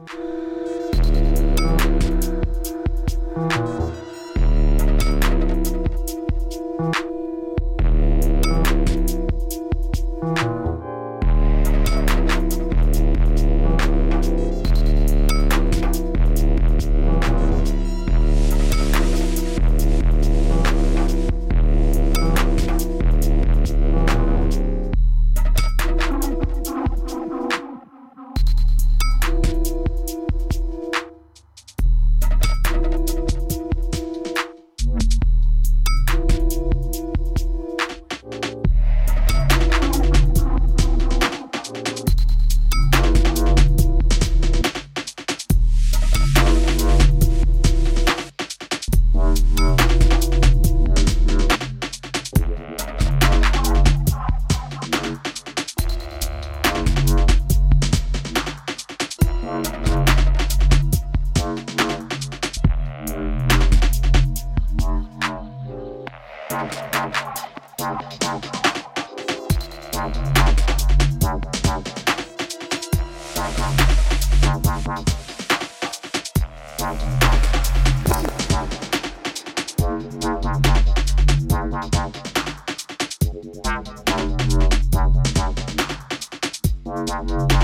Thank 87.27 87.53
you. 87.53 87.58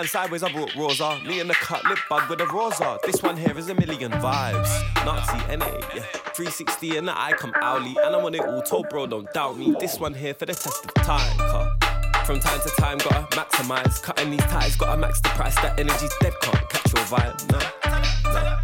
Man 0.00 0.08
sideways, 0.08 0.42
I 0.42 0.50
brought 0.50 0.74
Rosa. 0.76 1.20
Me 1.26 1.40
and 1.40 1.50
the 1.50 1.54
cut 1.54 1.84
lip 1.84 1.98
bug 2.08 2.30
with 2.30 2.40
a 2.40 2.46
Rosa. 2.46 2.98
This 3.04 3.22
one 3.22 3.36
here 3.36 3.56
is 3.58 3.68
a 3.68 3.74
million 3.74 4.10
vibes. 4.12 5.04
Nazi, 5.04 5.56
NA, 5.56 5.66
yeah. 5.94 6.02
360 6.32 6.96
and 6.96 7.10
I 7.10 7.32
come 7.32 7.52
owly. 7.60 7.94
And 8.02 8.16
I 8.16 8.22
want 8.22 8.34
it 8.34 8.40
all, 8.40 8.62
told 8.62 8.88
bro, 8.88 9.06
don't 9.06 9.30
doubt 9.34 9.58
me. 9.58 9.74
This 9.78 10.00
one 10.00 10.14
here 10.14 10.32
for 10.32 10.46
the 10.46 10.54
test 10.54 10.86
of 10.86 10.94
time, 10.94 11.36
car. 11.36 11.76
From 12.24 12.40
time 12.40 12.60
to 12.60 12.68
time, 12.78 12.98
gotta 12.98 13.26
maximize. 13.36 14.02
Cutting 14.02 14.30
these 14.30 14.40
ties, 14.40 14.74
gotta 14.76 14.98
max 14.98 15.20
the 15.20 15.28
price. 15.30 15.54
That 15.56 15.78
energy's 15.78 16.14
dead, 16.20 16.32
can't 16.40 16.70
catch 16.70 16.94
your 16.94 17.04
vibe, 17.04 17.52
no. 17.52 17.58
no. 18.32 18.60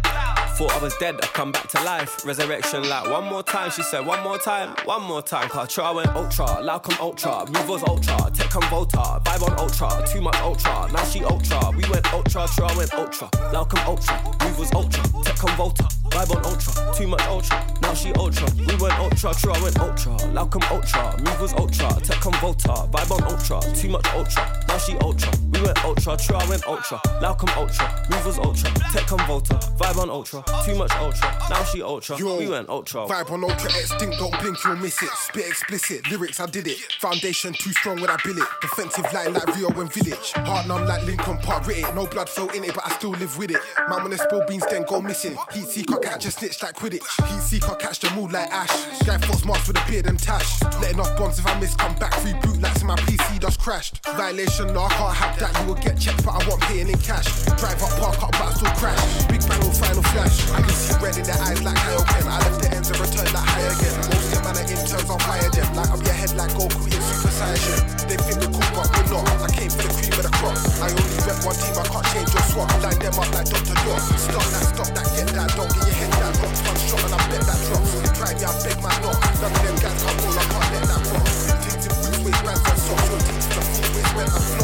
Thought 0.57 0.73
I 0.73 0.79
was 0.81 0.95
dead, 0.97 1.17
I 1.21 1.27
come 1.27 1.51
back 1.51 1.67
to 1.67 1.83
life. 1.83 2.25
Resurrection, 2.25 2.89
like 2.89 3.11
one 3.11 3.25
more 3.25 3.43
time. 3.43 3.69
She 3.69 3.83
said, 3.83 4.03
one 4.07 4.23
more 4.23 4.39
time, 4.39 4.75
one 4.85 5.03
more 5.03 5.21
time. 5.21 5.49
Contra 5.49 5.93
went 5.93 6.09
ultra, 6.15 6.61
loud 6.61 6.79
come 6.79 6.97
ultra. 6.99 7.45
Move 7.51 7.69
was 7.69 7.83
ultra, 7.83 8.31
tech 8.33 8.46
come 8.57 8.69
volta. 8.69 9.21
Vibe 9.23 9.43
on 9.43 9.59
ultra, 9.59 10.03
too 10.11 10.21
much 10.21 10.39
ultra. 10.41 10.89
Now 10.91 11.03
she 11.03 11.23
ultra. 11.23 11.59
We 11.71 11.83
went 11.89 12.11
ultra, 12.13 12.47
Tra 12.47 12.67
went 12.75 12.93
ultra. 12.93 13.29
Loud 13.53 13.69
come 13.69 13.85
ultra, 13.87 14.21
move 14.43 14.59
was 14.59 14.71
ultra. 14.73 15.03
Tech 15.23 15.37
come 15.37 15.55
volta. 15.55 15.83
Vibe 16.09 16.35
on 16.35 16.45
ultra, 16.45 16.93
too 16.93 17.07
much 17.07 17.27
ultra. 17.27 17.65
Now 17.81 17.93
she 17.93 18.11
ultra. 18.13 18.47
We 18.67 18.75
went 18.75 18.97
ultra, 18.99 19.33
Tra 19.33 19.53
went 19.61 19.79
ultra. 19.79 20.15
Loud 20.33 20.51
come 20.51 20.65
ultra. 20.71 21.15
Move 21.19 21.41
was 21.41 21.53
ultra. 21.53 21.89
Tech 22.01 22.19
come 22.19 22.37
volta. 22.41 22.73
Vibe 22.91 23.11
on 23.11 23.23
ultra, 23.23 23.59
too 23.73 23.89
much 23.89 24.07
ultra. 24.15 24.65
Now 24.67 24.77
she 24.77 24.97
ultra. 24.97 25.31
We 25.57 25.63
went 25.63 25.83
ultra, 25.83 26.15
true, 26.17 26.35
I 26.35 26.47
went 26.47 26.67
ultra. 26.67 27.01
Malcolm 27.19 27.49
ultra, 27.57 28.05
move 28.11 28.25
was 28.27 28.37
ultra. 28.37 28.69
Tech 28.93 29.07
come 29.07 29.25
Volta, 29.25 29.55
vibe 29.55 29.97
on 29.97 30.09
ultra. 30.09 30.43
Too 30.63 30.75
much 30.75 30.91
ultra, 30.97 31.35
now 31.49 31.63
she 31.63 31.81
ultra. 31.81 32.15
Yo, 32.19 32.37
we 32.37 32.47
went 32.47 32.69
ultra. 32.69 33.07
Vibe 33.07 33.31
on 33.31 33.43
ultra 33.43 33.69
extinct, 33.71 34.19
don't 34.19 34.39
blink, 34.39 34.57
you'll 34.63 34.75
miss 34.75 35.01
it. 35.01 35.09
Spit 35.09 35.47
explicit, 35.47 36.11
lyrics, 36.11 36.39
I 36.39 36.45
did 36.45 36.67
it. 36.67 36.77
Foundation 36.99 37.53
too 37.53 37.71
strong 37.71 37.99
when 37.99 38.11
I 38.11 38.17
bill 38.23 38.37
it. 38.37 38.47
Defensive 38.61 39.11
line 39.11 39.33
like 39.33 39.47
Rio 39.55 39.69
and 39.69 39.91
Vidic. 39.91 40.45
Heart 40.45 40.67
numb 40.67 40.85
like 40.85 41.03
Linkin 41.05 41.39
Park, 41.39 41.65
writ 41.65 41.79
it. 41.79 41.95
No 41.95 42.05
blood 42.05 42.29
flow 42.29 42.47
in 42.49 42.63
it, 42.63 42.75
but 42.75 42.85
I 42.85 42.91
still 42.91 43.11
live 43.11 43.35
with 43.39 43.49
it. 43.49 43.61
Man, 43.89 44.03
when 44.03 44.11
they 44.11 44.17
spill 44.17 44.45
beans, 44.47 44.65
then 44.69 44.85
go 44.87 45.01
missing. 45.01 45.35
Heat 45.51 45.65
seeker, 45.65 45.97
catch 45.97 46.25
a 46.25 46.31
snitch 46.31 46.61
like 46.61 46.75
Quidditch. 46.75 47.31
Heat 47.31 47.41
seeker, 47.41 47.73
catch 47.75 47.99
the 47.99 48.11
mood 48.11 48.31
like 48.31 48.51
Ash. 48.51 49.01
Guy 49.01 49.17
Fawkes 49.17 49.43
mask 49.43 49.67
with 49.67 49.77
a 49.77 49.89
beard 49.89 50.05
and 50.05 50.19
tash. 50.19 50.61
Letting 50.81 50.99
off 50.99 51.17
bombs 51.17 51.39
if 51.39 51.47
I 51.47 51.59
miss, 51.59 51.73
come 51.73 51.95
back. 51.95 52.13
Free 52.15 52.33
boot 52.43 52.61
lights 52.61 52.81
in 52.81 52.87
my 52.87 52.95
PC 52.95 53.39
just 53.41 53.59
crashed. 53.59 54.05
Violation, 54.05 54.67
no, 54.71 54.83
I 54.83 54.89
can't 54.89 55.15
have 55.15 55.39
that. 55.39 55.46
You 55.55 55.63
will 55.67 55.79
get 55.79 55.99
checked, 55.99 56.23
but 56.25 56.33
I 56.35 56.41
want 56.47 56.61
paying 56.67 56.89
in 56.89 56.99
cash. 56.99 57.27
Drive 57.59 57.81
up, 57.83 57.93
park 57.99 58.19
up, 58.23 58.31
but 58.35 58.47
I 58.47 58.53
still 58.53 58.73
crash. 58.79 59.01
Big 59.31 59.41
bang 59.47 59.61
on 59.63 59.73
final 59.73 60.03
flash. 60.11 60.35
I 60.51 60.61
can 60.61 60.75
see 60.75 60.95
red 60.99 61.17
in 61.17 61.23
their 61.23 61.39
eyes 61.41 61.61
like 61.63 61.77
Hyogen. 61.77 62.27
I 62.27 62.37
left 62.43 62.59
the 62.61 62.69
ends 62.75 62.89
and 62.91 62.99
return 62.99 63.29
like 63.31 63.47
high 63.47 63.67
again. 63.71 63.95
Most 64.07 64.35
of 64.35 64.41
man 64.43 64.55
are 64.57 64.67
interns, 64.67 64.93
I'll 64.93 65.19
fire 65.19 65.49
them. 65.49 65.67
Light 65.75 65.91
up 65.91 66.01
your 66.03 66.17
head 66.17 66.33
like 66.35 66.51
Goku 66.55 66.83
in 66.87 67.01
Super 67.01 67.31
Saiyan. 67.31 67.79
They 68.07 68.17
think 68.17 68.37
we're 68.43 68.53
cool, 68.55 68.71
but 68.75 68.87
we're 68.91 69.09
not. 69.11 69.25
I 69.43 69.49
came 69.51 69.71
for 69.71 69.83
the 69.83 69.91
cream 69.95 70.13
of 70.15 70.23
the 70.27 70.33
crop. 70.39 70.55
I 70.83 70.87
only 70.91 71.19
rep 71.27 71.39
one 71.43 71.57
team, 71.57 71.75
I 71.75 71.85
can't 71.87 72.07
change 72.11 72.31
your 72.31 72.45
swap. 72.51 72.69
Line 72.83 72.99
them 72.99 73.17
up 73.19 73.29
like 73.31 73.47
Dr. 73.47 73.77
Dot. 73.83 74.01
Stop 74.19 74.45
that, 74.51 74.63
stop 74.71 74.89
that, 74.95 75.07
get 75.15 75.27
that, 75.35 75.49
don't 75.55 75.71
get 75.71 75.83
your 75.87 75.97
head 75.97 76.11
that. 76.21 76.31
Drop 76.37 76.53
one 76.67 76.79
shot 76.87 77.03
and 77.07 77.13
I 77.13 77.19
bet 77.31 77.43
that 77.47 77.59
drops. 77.67 77.91
Try 78.17 78.31
me, 78.35 78.43
I 78.47 78.51
beg 78.63 78.77
my 78.79 78.93
knock. 79.03 79.19
None 79.41 79.51
of 79.51 79.61
them 79.63 79.77
guys 79.79 79.99
come 80.01 80.17
roll, 80.23 80.37
I 80.37 80.45
can't 80.47 80.69
let 80.71 80.83
that 80.87 81.01
rock. 81.11 81.27
Things 81.65 81.85
in 81.87 81.93
boots, 81.99 82.19
waistbands 82.23 82.63
and 82.67 82.79
socks. 82.79 83.07
Your 83.11 83.21
things 83.25 83.45
to 83.47 83.55
the 83.57 83.63
full 83.63 83.89
waistband 83.95 84.31
and 84.31 84.56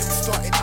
started 0.00 0.53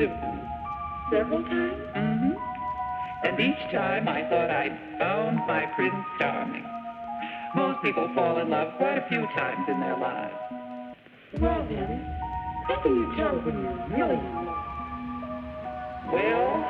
Several 0.00 1.42
times? 1.42 1.82
Mm-hmm. 1.94 2.32
And 3.22 3.38
each 3.38 3.60
time 3.70 4.08
I 4.08 4.22
thought 4.30 4.48
I'd 4.48 4.78
found 4.98 5.36
my 5.46 5.66
Prince 5.76 6.06
Charming. 6.18 6.64
Most 7.54 7.82
people 7.82 8.08
fall 8.14 8.38
in 8.40 8.48
love 8.48 8.72
quite 8.78 8.96
a 8.96 9.06
few 9.10 9.26
times 9.36 9.68
in 9.68 9.78
their 9.78 9.98
lives. 9.98 10.32
Well, 11.38 11.66
Daddy, 11.68 12.00
how 12.66 12.80
can 12.82 12.96
you 12.96 13.14
tell 13.14 13.36
when 13.44 13.62
you're 13.62 13.76
really 13.90 14.16
in 14.16 14.34
love? 14.36 14.56
Well, 16.10 16.64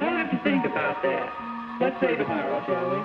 I'll 0.00 0.16
have 0.16 0.30
to 0.32 0.38
think 0.42 0.66
about 0.66 1.00
that. 1.04 1.32
Let's 1.80 2.00
say 2.00 2.16
tomorrow, 2.16 2.60
shall 2.66 2.90
we? 2.90 2.98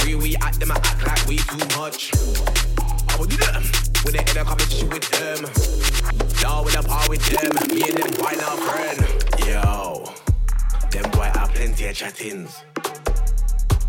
free, 0.00 0.14
we 0.14 0.36
act 0.36 0.60
them, 0.60 0.72
I 0.72 0.76
act 0.76 1.06
like 1.06 1.26
we 1.26 1.36
too 1.38 1.78
much. 1.78 2.12
I 3.08 3.16
would 3.18 3.30
do 3.30 3.36
them 3.36 3.62
when 4.02 4.14
they 4.14 4.20
in 4.20 4.36
a 4.36 4.44
competition 4.44 4.88
with 4.88 5.08
them. 5.10 5.40
Y'all 6.40 6.66
in 6.68 6.76
a 6.76 6.82
par 6.82 7.08
with 7.08 7.24
them, 7.26 7.52
me 7.68 7.82
and 7.88 7.98
them 7.98 8.12
why 8.18 8.32
not 8.34 8.58
friend? 8.58 9.00
Yo, 9.46 10.12
them 10.90 11.10
boy 11.10 11.30
have 11.34 11.50
plenty 11.54 11.86
of 11.86 11.94
chattings. 11.94 12.62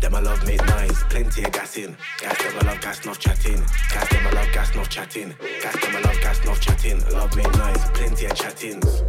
Them 0.00 0.14
I 0.14 0.20
love 0.20 0.44
make 0.46 0.64
noise, 0.66 1.02
plenty 1.08 1.44
of 1.44 1.52
gassing. 1.52 1.96
Gas 2.18 2.38
them 2.42 2.58
I 2.60 2.72
love 2.72 2.80
gas 2.80 3.04
not 3.04 3.18
chatting. 3.18 3.62
Gas 3.92 4.08
them 4.10 4.26
I 4.26 4.30
love 4.32 4.52
gas 4.52 4.74
not 4.74 4.90
chatting. 4.90 5.34
Gas 5.62 5.80
them 5.80 5.96
I 5.96 6.00
love 6.00 6.20
gas 6.20 6.44
not 6.44 6.60
chatting. 6.60 7.00
Love 7.12 7.36
make 7.36 7.54
noise, 7.56 7.84
plenty 7.94 8.26
of 8.26 8.34
chattings. 8.34 9.02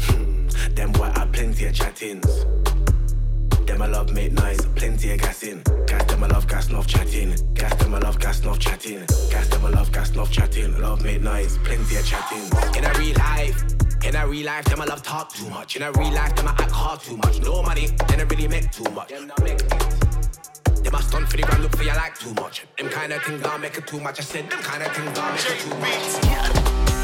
Hmm, 0.00 0.48
them 0.74 0.92
boy 0.92 1.10
have 1.14 1.32
plenty 1.32 1.66
of 1.66 1.74
chattings 1.74 2.46
them 3.80 3.94
I 3.94 3.98
love 3.98 4.12
make 4.12 4.32
noise, 4.32 4.60
plenty 4.76 5.12
of 5.12 5.20
gas 5.20 5.42
in. 5.42 5.62
Gas 5.86 6.04
them 6.04 6.24
I 6.24 6.26
love 6.26 6.46
gas 6.46 6.72
off 6.72 6.86
chatting. 6.86 7.34
Gas 7.54 7.74
them 7.76 7.94
I 7.94 7.98
love 7.98 8.18
gas 8.18 8.44
off 8.44 8.58
chatting. 8.58 9.06
Gas 9.30 9.48
them 9.48 9.64
I 9.64 9.70
love 9.70 9.92
gas 9.92 10.16
off 10.16 10.30
chatting. 10.30 10.78
Love 10.80 11.02
make 11.02 11.22
noise, 11.22 11.58
plenty 11.58 11.96
of 11.96 12.04
chatting. 12.04 12.44
In 12.76 12.84
a 12.84 12.98
real 12.98 13.16
life. 13.16 13.64
In 14.04 14.16
a 14.16 14.26
real 14.26 14.46
life, 14.46 14.64
them 14.64 14.80
I 14.80 14.84
love 14.86 15.02
talk 15.02 15.32
too 15.32 15.48
much. 15.50 15.76
In 15.76 15.82
a 15.82 15.92
real 15.92 16.12
life, 16.12 16.34
them 16.34 16.48
I 16.48 16.52
act 16.52 16.70
hard 16.70 17.00
too 17.00 17.16
much. 17.18 17.40
No 17.40 17.62
money, 17.62 17.88
then 18.08 18.20
I 18.20 18.22
really 18.24 18.48
make 18.48 18.70
too 18.70 18.90
much. 18.92 19.08
Them 19.08 19.30
make 19.42 19.60
I 20.92 21.00
stunt 21.02 21.28
for 21.28 21.36
the 21.36 21.44
ground, 21.44 21.62
look 21.62 21.76
for 21.76 21.84
your 21.84 21.94
like 21.94 22.18
too 22.18 22.34
much. 22.34 22.66
Them 22.76 22.88
kind 22.88 23.12
of 23.12 23.22
things 23.22 23.42
don't 23.42 23.60
make 23.60 23.76
it 23.76 23.86
too 23.86 24.00
much. 24.00 24.18
I 24.18 24.22
said 24.22 24.50
them 24.50 24.60
kind 24.60 24.82
of 24.82 24.92
things 24.94 25.12
don't 25.14 25.32
make 25.32 25.50
it 25.50 25.60
too 25.60 25.76
much. 25.78 26.99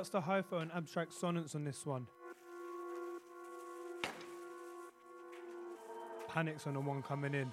Shouts 0.00 0.08
to 0.08 0.20
Hypho 0.22 0.62
and 0.62 0.72
Abstract 0.72 1.12
Sonnets 1.12 1.54
on 1.54 1.62
this 1.62 1.84
one. 1.84 2.06
Panics 6.26 6.66
on 6.66 6.72
the 6.72 6.80
one 6.80 7.02
coming 7.02 7.34
in. 7.34 7.52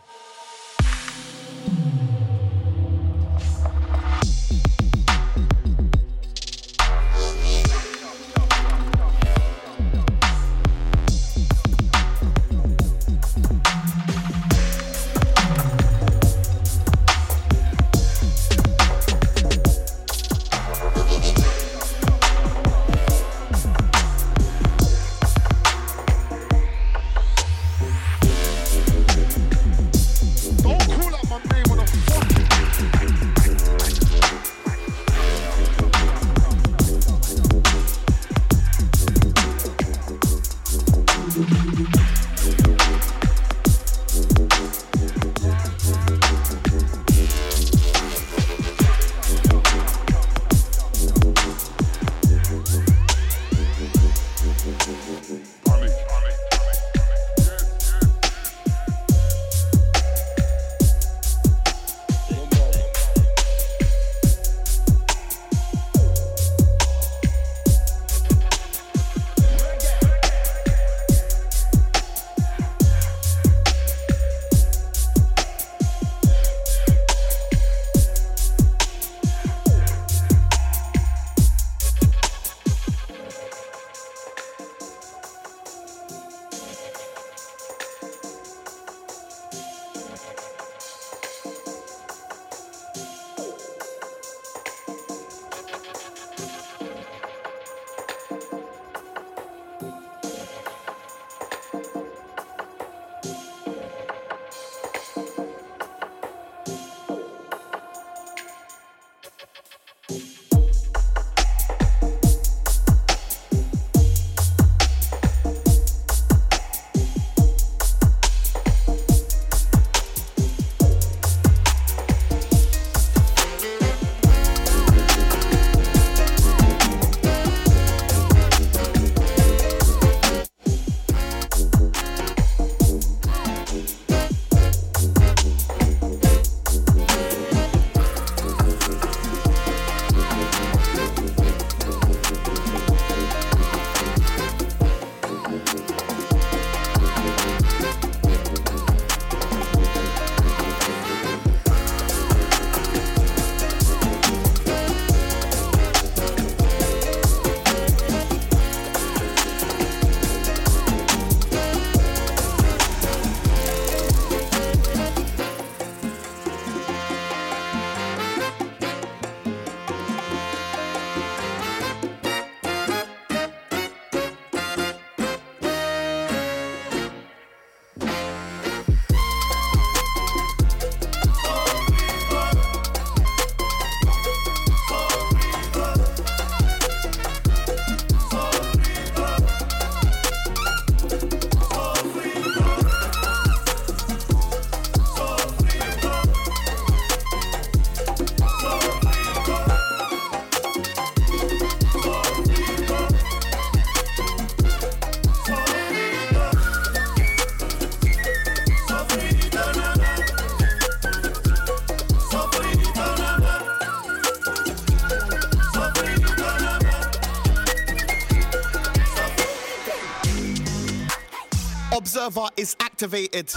Server 222.28 222.50
is 222.58 222.76
activated. 222.82 223.48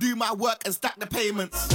Do 0.00 0.16
my 0.16 0.32
work 0.32 0.62
and 0.64 0.74
stack 0.74 0.98
the 0.98 1.06
payments. 1.06 1.70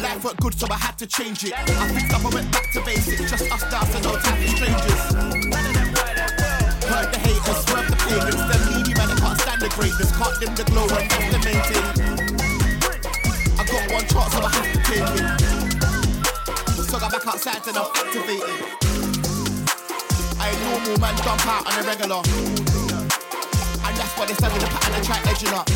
Life 0.00 0.24
worked 0.24 0.40
good, 0.40 0.54
so 0.54 0.66
I 0.70 0.76
had 0.76 0.96
to 0.98 1.06
change 1.08 1.42
it. 1.44 1.52
I 1.52 1.88
fixed 1.88 2.14
up, 2.14 2.24
I 2.24 2.28
went 2.34 2.52
back 2.52 2.70
to 2.72 2.80
basics. 2.82 3.30
Just 3.30 3.50
us 3.50 3.62
now, 3.72 3.82
so 3.84 3.98
no 3.98 4.12
for 4.14 4.48
strangers. 4.48 5.02
Heard 6.86 7.10
the 7.10 7.18
haters, 7.18 7.58
swerve 7.66 7.88
the 7.90 7.96
pagans. 8.06 8.42
Them 8.46 8.62
needy 8.76 8.94
man, 8.94 9.10
I 9.10 9.16
can't 9.18 9.40
stand 9.40 9.60
the 9.60 9.68
greatness. 9.70 10.10
Can't 10.16 10.38
dim 10.38 10.54
the 10.54 10.64
glow 10.70 10.86
and 10.86 11.10
implementing. 11.18 11.84
I 13.58 13.64
got 13.66 13.90
one 13.90 14.06
chance, 14.06 14.32
so 14.34 14.38
I 14.38 14.50
have 14.54 14.70
to 14.70 14.78
take 14.86 15.10
it. 15.18 15.26
So 16.86 16.96
I 16.96 17.00
got 17.00 17.10
back 17.10 17.26
outside 17.26 17.66
and 17.66 17.76
I'm 17.76 17.90
activated. 17.90 19.02
I 20.38 20.50
ain't 20.50 20.60
normal, 20.62 21.00
man, 21.00 21.16
dump 21.24 21.46
out 21.46 21.66
on 21.66 21.74
a 21.78 21.86
regular. 21.86 22.61
Why 24.22 24.26
they 24.28 24.34
the 24.34 24.66
pattern 24.70 24.94
and 24.94 25.04
try 25.04 25.18
edging 25.26 25.48
up. 25.48 25.68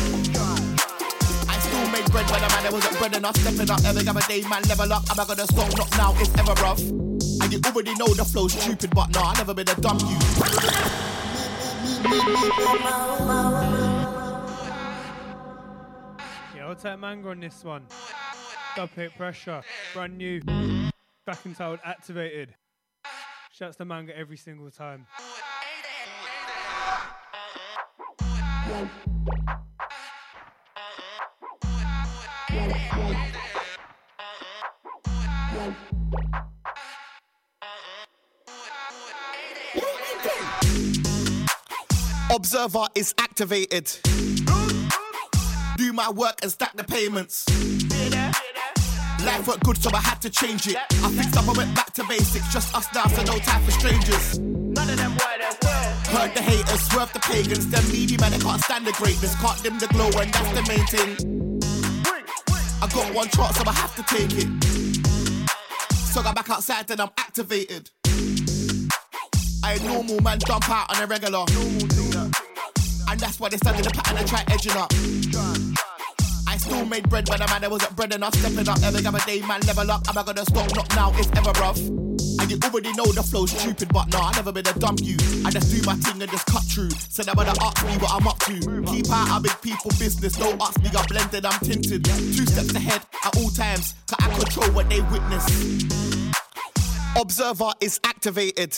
I 1.49 1.59
still 1.59 1.83
made 1.91 2.09
bread 2.13 2.31
when 2.31 2.39
the 2.39 2.47
man 2.47 2.63
that 2.63 2.71
wasn't 2.71 2.97
bread 2.97 3.13
enough. 3.17 3.35
Stepping 3.35 3.69
up 3.69 3.83
every 3.83 4.07
other 4.07 4.21
day, 4.21 4.41
man, 4.47 4.63
level 4.69 4.93
up. 4.93 5.03
Am 5.11 5.19
I 5.19 5.25
gonna 5.25 5.45
stop? 5.45 5.77
Not 5.77 5.91
now, 5.97 6.15
it's 6.17 6.33
ever 6.39 6.53
rough. 6.63 6.79
And 6.79 7.51
you 7.51 7.59
already 7.65 7.93
know 7.95 8.07
the 8.07 8.23
flow's 8.23 8.53
stupid, 8.53 8.95
but 8.95 9.13
nah, 9.13 9.31
I 9.31 9.37
never 9.37 9.53
been 9.53 9.67
a 9.67 9.75
dumb 9.75 9.99
you. 9.99 10.17
Yeah, 16.55 16.67
I'll 16.67 16.75
take 16.75 16.99
Manga 16.99 17.29
on 17.31 17.41
this 17.41 17.65
one. 17.65 17.85
Dub 18.77 18.89
hit 18.91 19.13
pressure, 19.17 19.61
brand 19.93 20.17
new, 20.17 20.39
back 21.25 21.43
and 21.43 21.47
entitled 21.47 21.81
activated. 21.83 22.55
Shouts 23.51 23.75
to 23.75 23.83
Manga 23.83 24.17
every 24.17 24.37
single 24.37 24.71
time. 24.71 25.05
Observer 42.29 42.87
is 42.95 43.13
activated. 43.17 43.89
Do 45.77 45.93
my 45.93 46.09
work 46.11 46.35
and 46.43 46.51
stack 46.51 46.75
the 46.75 46.83
payments. 46.83 47.45
Life 49.27 49.45
worked 49.45 49.65
good, 49.65 49.77
so 49.77 49.89
I 49.93 49.99
had 49.99 50.21
to 50.21 50.29
change 50.29 50.67
it. 50.67 50.77
I 50.77 51.11
fixed 51.11 51.35
up, 51.35 51.49
I 51.49 51.51
went 51.51 51.75
back 51.75 51.91
to 51.95 52.03
basics. 52.07 52.47
Just 52.53 52.73
us 52.73 52.87
now, 52.95 53.07
so 53.07 53.23
no 53.23 53.37
time 53.39 53.61
for 53.63 53.71
strangers. 53.71 54.39
None 54.39 54.89
of 54.89 54.95
them 54.95 55.11
white 55.11 55.41
as 55.41 55.57
well. 55.61 55.93
Heard 56.15 56.33
the 56.33 56.41
haters, 56.41 56.81
swerve 56.89 57.11
the 57.11 57.19
pagans. 57.19 57.67
Them 57.67 57.83
needy 57.91 58.15
men, 58.15 58.31
they 58.31 58.39
can't 58.39 58.63
stand 58.63 58.87
the 58.87 58.93
greatness. 58.93 59.35
Can't 59.41 59.61
dim 59.61 59.79
the 59.79 59.87
glow, 59.87 60.09
and 60.21 60.31
that's 60.33 60.51
the 60.55 60.63
main 60.71 60.87
thing. 60.87 61.17
I 62.81 62.87
got 62.87 63.13
one 63.13 63.27
chance, 63.27 63.57
so 63.57 63.63
I 63.67 63.73
have 63.73 63.93
to 63.97 64.03
take 64.03 64.31
it. 64.31 64.47
So 65.91 66.21
I 66.21 66.23
got 66.23 66.35
back 66.35 66.49
outside, 66.49 66.87
then 66.87 67.01
I'm 67.01 67.11
activated. 67.17 67.89
I 69.61 69.73
ain't 69.73 69.83
normal, 69.83 70.21
man, 70.21 70.39
dump 70.39 70.69
out 70.69 70.95
on 70.95 71.03
a 71.03 71.05
regular. 71.05 71.43
And 73.09 73.19
that's 73.19 73.41
why 73.41 73.49
they 73.49 73.57
study 73.57 73.81
the 73.81 73.91
pattern 73.93 74.19
and 74.19 74.27
try 74.27 74.45
edging 74.47 74.77
up. 74.77 75.86
Still 76.67 76.85
made 76.85 77.07
bread 77.07 77.29
when 77.29 77.41
a 77.41 77.47
man 77.47 77.71
wasn't 77.71 77.95
bread 77.95 78.13
enough. 78.13 78.35
Stepping 78.35 78.67
up 78.67 78.77
every 78.83 79.05
other 79.05 79.19
day, 79.19 79.39
man, 79.47 79.61
level 79.61 79.89
up. 79.89 80.05
Am 80.09 80.17
I 80.17 80.23
gonna 80.23 80.43
stop? 80.43 80.75
Not 80.75 80.93
now, 80.97 81.13
it's 81.15 81.31
ever 81.37 81.51
rough. 81.61 81.79
And 81.79 82.51
you 82.51 82.59
already 82.61 82.91
know 82.91 83.05
the 83.05 83.23
flow's 83.23 83.51
stupid, 83.51 83.87
but 83.93 84.11
nah, 84.11 84.27
I 84.27 84.35
never 84.35 84.51
been 84.51 84.67
a 84.67 84.73
dumb 84.73 84.97
you. 85.01 85.15
I 85.45 85.49
just 85.49 85.71
do 85.71 85.81
my 85.87 85.95
thing 85.95 86.21
and 86.21 86.29
just 86.29 86.45
cut 86.45 86.63
through. 86.63 86.89
So 86.89 87.23
they 87.23 87.31
wanna 87.33 87.53
ask 87.61 87.85
me 87.85 87.93
what 88.03 88.11
I'm 88.11 88.27
up 88.27 88.39
to. 88.39 88.59
Keep 88.83 89.09
out 89.09 89.37
of 89.37 89.43
big 89.43 89.61
people 89.61 89.91
business, 89.97 90.35
don't 90.35 90.61
ask 90.61 90.77
me, 90.83 90.89
I'm 90.93 91.05
blended, 91.07 91.45
I'm 91.45 91.57
tinted. 91.61 92.03
Two 92.03 92.45
steps 92.45 92.75
ahead 92.75 93.01
at 93.23 93.37
all 93.37 93.49
times, 93.49 93.95
cause 94.09 94.19
I 94.19 94.37
control 94.37 94.69
what 94.71 94.89
they 94.89 94.99
witness. 95.07 95.47
Observer 97.15 97.71
is 97.79 97.97
activated. 98.03 98.75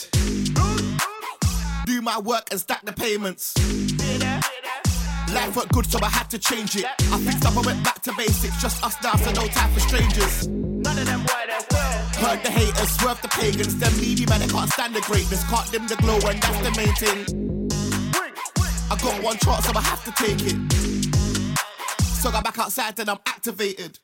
Do 1.86 2.00
my 2.02 2.20
work 2.20 2.46
and 2.52 2.60
stack 2.60 2.84
the 2.84 2.92
payments. 2.92 3.54
Life 5.34 5.56
worked 5.56 5.72
good, 5.72 5.86
so 5.86 5.98
I 6.02 6.08
had 6.08 6.28
to 6.30 6.38
change 6.38 6.74
it. 6.76 6.84
I 6.84 7.18
fixed 7.20 7.46
up, 7.46 7.56
I 7.56 7.60
went 7.60 7.84
back 7.84 8.02
to 8.02 8.12
basics. 8.16 8.60
Just 8.60 8.82
us 8.84 8.96
now, 9.02 9.14
so 9.14 9.30
no 9.32 9.46
time 9.48 9.72
for 9.72 9.80
strangers. 9.80 10.48
None 10.48 10.98
of 10.98 11.06
them 11.06 11.24
well. 11.26 11.40
Heard 12.18 12.42
the 12.42 12.50
haters, 12.50 12.90
swerve 12.98 13.22
the 13.22 13.28
pagans. 13.28 13.76
Them 13.78 13.92
needy 14.00 14.26
man, 14.26 14.40
they 14.40 14.48
can't 14.48 14.70
stand 14.70 14.94
the 14.94 15.00
greatness. 15.02 15.44
Can't 15.48 15.70
dim 15.70 15.86
the 15.86 15.96
glow, 15.96 16.18
and 16.28 16.42
that's 16.42 16.60
the 16.60 16.72
main 16.76 16.94
thing. 16.96 17.70
I 18.90 18.96
got 18.96 19.22
one 19.22 19.36
chance, 19.38 19.66
so 19.66 19.72
I 19.74 19.80
have 19.82 20.04
to 20.04 20.12
take 20.12 20.42
it. 20.42 20.72
So 22.02 22.28
I 22.28 22.32
got 22.32 22.44
back 22.44 22.58
outside, 22.58 22.96
then 22.96 23.08
I'm 23.08 23.18
activated. 23.26 23.98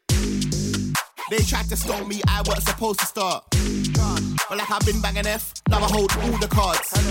They 1.29 1.39
tried 1.39 1.69
to 1.71 1.77
stop 1.77 2.07
me, 2.07 2.23
I 2.29 2.43
wasn't 2.47 2.69
supposed 2.69 3.01
to 3.01 3.07
start. 3.07 3.45
But 3.51 4.59
like 4.59 4.71
I've 4.71 4.87
been 4.87 5.01
banging 5.01 5.27
F, 5.27 5.55
now 5.69 5.79
I 5.79 5.89
hold 5.89 6.13
all 6.23 6.39
the 6.39 6.47
cards. 6.47 6.91
They 6.91 7.03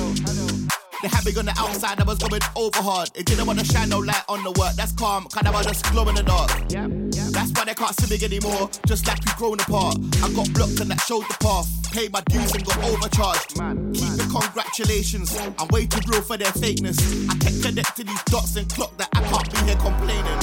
had 1.03 1.25
me 1.25 1.35
on 1.37 1.45
the 1.45 1.53
outside, 1.57 1.99
I 1.99 2.03
was 2.03 2.17
going 2.17 2.41
over 2.55 2.81
hard. 2.81 3.09
It 3.15 3.25
didn't 3.25 3.45
want 3.45 3.59
to 3.59 3.65
shine 3.65 3.89
no 3.89 3.99
light 3.99 4.23
on 4.29 4.43
the 4.43 4.51
work, 4.59 4.73
that's 4.75 4.91
calm, 4.93 5.27
kind 5.31 5.47
of 5.47 5.55
I 5.55 5.63
just 5.63 5.85
glow 5.91 6.07
in 6.09 6.15
the 6.15 6.23
dark. 6.23 6.51
yep 6.69 6.89
That's 7.31 7.51
why 7.51 7.65
they 7.65 7.73
can't 7.73 7.95
see 7.99 8.09
me 8.09 8.23
anymore, 8.23 8.69
just 8.87 9.07
like 9.07 9.23
we 9.25 9.31
grown 9.37 9.59
apart. 9.59 9.97
I 10.23 10.31
got 10.33 10.51
blocked 10.53 10.79
and 10.79 10.89
that 10.91 11.01
showed 11.01 11.23
the 11.23 11.37
path. 11.39 11.67
Paid 11.91 12.11
my 12.11 12.21
dues 12.29 12.53
and 12.53 12.65
got 12.65 12.77
overcharged. 12.83 13.55
Keep 13.93 14.13
it 14.19 14.29
congratulations, 14.29 15.35
I'm 15.59 15.67
way 15.69 15.85
too 15.85 16.01
real 16.07 16.21
for 16.21 16.37
their 16.37 16.51
fakeness. 16.51 16.99
I 17.29 17.37
kept 17.37 17.61
connecting 17.63 18.07
these 18.07 18.23
dots 18.25 18.55
and 18.55 18.69
clock 18.69 18.95
that 18.97 19.09
I 19.13 19.21
can't 19.23 19.51
be 19.53 19.59
here 19.67 19.77
complaining. 19.77 20.39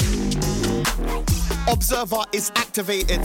Observer 1.67 2.23
is 2.33 2.51
activated. 2.55 3.23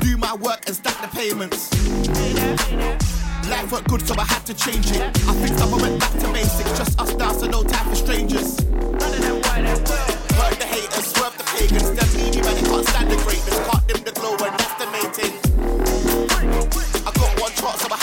Do 0.00 0.16
my 0.16 0.34
work 0.34 0.60
and 0.66 0.76
stack 0.76 1.00
the 1.00 1.08
payments. 1.14 1.70
Life 3.50 3.72
worked 3.72 3.88
good, 3.88 4.06
so 4.06 4.14
I 4.16 4.22
had 4.22 4.46
to 4.46 4.54
change 4.54 4.92
it. 4.92 5.02
I 5.02 5.34
up, 5.58 5.72
I 5.74 5.82
went 5.82 5.98
back 5.98 6.12
to 6.20 6.32
basics. 6.32 6.78
Just 6.78 7.00
us 7.00 7.14
now, 7.16 7.32
so 7.32 7.46
no 7.48 7.64
time 7.64 7.88
for 7.88 7.96
strangers. 7.96 8.64
None 8.64 9.12
of 9.12 9.20
them 9.20 9.42
white 9.42 9.64
as 9.64 9.80
well. 9.90 10.06
The 10.54 10.66
haters, 10.66 11.06
swerve 11.12 11.36
the 11.36 11.44
pagans. 11.44 11.90
Them 11.90 12.08
needy 12.16 12.40
man, 12.42 12.54
they 12.54 12.62
can't 12.62 12.86
stand 12.86 13.10
the 13.10 13.16
greatness. 13.16 13.58
Can't 13.66 13.88
dim 13.88 14.04
the 14.04 14.12
glow, 14.12 14.32
and 14.34 14.54
that's 14.56 14.74
the 14.78 14.86
main 14.94 15.10
thing. 15.18 15.34
I 17.06 17.10
got 17.10 17.40
one 17.40 17.52
chance, 17.52 17.82
so 17.82 17.88
I 17.90 17.99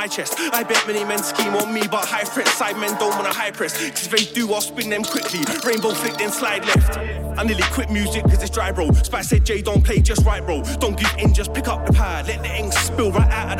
my 0.00 0.06
chest? 0.06 0.34
I 0.38 0.62
bet 0.62 0.82
many 0.86 1.04
men 1.04 1.22
scheme 1.22 1.54
on 1.56 1.74
me, 1.74 1.82
but 1.90 2.06
high 2.06 2.24
threat 2.24 2.48
side 2.48 2.78
men 2.78 2.98
don't 2.98 3.14
wanna 3.16 3.34
high 3.34 3.50
press. 3.50 3.76
Cause 3.90 4.08
they 4.08 4.24
do, 4.32 4.50
I'll 4.50 4.62
spin 4.62 4.88
them 4.88 5.04
quickly. 5.04 5.40
Rainbow 5.62 5.90
flick, 5.90 6.16
then 6.16 6.32
slide 6.32 6.64
left. 6.64 6.96
I 7.38 7.42
nearly 7.44 7.64
quit 7.64 7.90
music 7.90 8.22
cause 8.24 8.42
it's 8.42 8.48
dry, 8.48 8.72
bro. 8.72 8.90
Spice 8.92 9.28
said, 9.28 9.44
Jay, 9.44 9.60
don't 9.60 9.84
play 9.84 10.00
just 10.00 10.24
right, 10.24 10.42
bro. 10.44 10.62
Don't 10.78 10.96
give 10.98 11.14
in, 11.18 11.34
just 11.34 11.52
pick 11.52 11.68
up 11.68 11.84
the 11.84 11.92
pad. 11.92 12.28
Let 12.28 12.42
the 12.42 12.48
ink 12.48 12.72
spill 12.72 13.12
right 13.12 13.30
out 13.30 13.59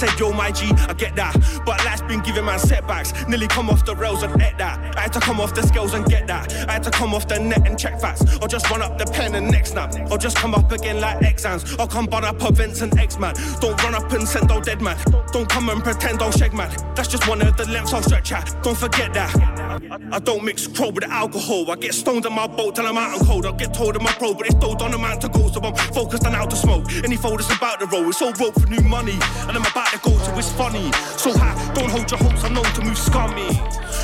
said, 0.00 0.18
yo, 0.18 0.32
my 0.32 0.50
G, 0.50 0.72
I 0.88 0.94
get 0.94 1.14
that. 1.16 1.34
But 1.66 1.84
life's 1.84 2.00
been 2.02 2.20
giving 2.20 2.46
man 2.46 2.58
setbacks. 2.58 3.12
Nearly 3.28 3.46
come 3.46 3.68
off 3.68 3.84
the 3.84 3.94
rails 3.94 4.22
and 4.22 4.34
get 4.38 4.56
that. 4.56 4.96
I 4.96 5.02
had 5.02 5.12
to 5.12 5.20
come 5.20 5.40
off 5.40 5.54
the 5.54 5.62
scales 5.62 5.92
and 5.92 6.06
get 6.06 6.26
that. 6.26 6.52
I 6.68 6.72
had 6.72 6.82
to 6.84 6.90
come 6.90 7.14
off 7.14 7.28
the 7.28 7.38
net 7.38 7.66
and 7.66 7.78
check 7.78 8.00
facts. 8.00 8.22
Or 8.40 8.48
just 8.48 8.70
run 8.70 8.80
up 8.80 8.96
the 8.96 9.04
pen 9.04 9.34
and 9.34 9.50
next 9.50 9.72
snap. 9.72 9.94
Or 10.10 10.16
just 10.16 10.38
come 10.38 10.54
up 10.54 10.72
again 10.72 11.00
like 11.00 11.22
exams. 11.22 11.76
Or 11.76 11.86
come 11.86 12.06
bun 12.06 12.24
up 12.24 12.42
events 12.42 12.80
and 12.80 12.98
X 12.98 13.18
man. 13.18 13.34
Don't 13.60 13.82
run 13.84 13.94
up 13.94 14.10
and 14.12 14.26
send 14.26 14.48
no 14.48 14.60
dead 14.60 14.80
man. 14.80 14.96
Don't 15.32 15.48
come 15.48 15.68
and 15.68 15.84
pretend 15.84 16.22
I'll 16.22 16.32
shake 16.32 16.54
man. 16.54 16.70
That's 16.94 17.08
just 17.08 17.28
one 17.28 17.42
of 17.42 17.56
the 17.58 17.68
lengths 17.68 17.92
I'll 17.92 18.02
stretch 18.02 18.32
at. 18.32 18.56
Don't 18.62 18.76
forget 18.76 19.12
that. 19.12 19.69
I, 19.88 20.16
I 20.16 20.18
don't 20.18 20.44
mix 20.44 20.66
crow 20.66 20.90
with 20.90 21.04
alcohol. 21.04 21.70
I 21.70 21.76
get 21.76 21.94
stoned 21.94 22.26
on 22.26 22.34
my 22.34 22.46
boat 22.46 22.76
till 22.76 22.86
I'm 22.86 22.98
out 22.98 23.18
and 23.18 23.26
cold. 23.26 23.46
I'll 23.46 23.52
get 23.52 23.72
told 23.72 23.96
in 23.96 24.02
my 24.02 24.12
pro, 24.12 24.34
but 24.34 24.46
it's 24.46 24.56
still 24.56 24.76
on 24.82 24.90
the 24.90 24.98
man 24.98 25.18
to 25.20 25.28
go. 25.28 25.48
So 25.48 25.60
I'm 25.60 25.74
focused 25.94 26.26
on 26.26 26.32
how 26.32 26.46
to 26.46 26.56
smoke. 26.56 26.90
Any 27.04 27.16
fold 27.16 27.40
is 27.40 27.50
about 27.50 27.80
the 27.80 27.86
roll. 27.86 28.08
It's 28.08 28.20
all 28.20 28.32
rope 28.34 28.54
for 28.60 28.66
new 28.68 28.82
money. 28.82 29.18
And 29.48 29.56
I'm 29.56 29.64
about 29.64 29.88
to 29.92 29.98
go, 29.98 30.16
so 30.18 30.36
it's 30.38 30.52
funny. 30.52 30.92
So 31.16 31.32
high, 31.36 31.54
don't 31.74 31.90
hold 31.90 32.10
your 32.10 32.20
hopes. 32.20 32.44
I'm 32.44 32.54
known 32.54 32.64
to 32.64 32.82
move 32.84 32.98
scummy. 32.98 33.50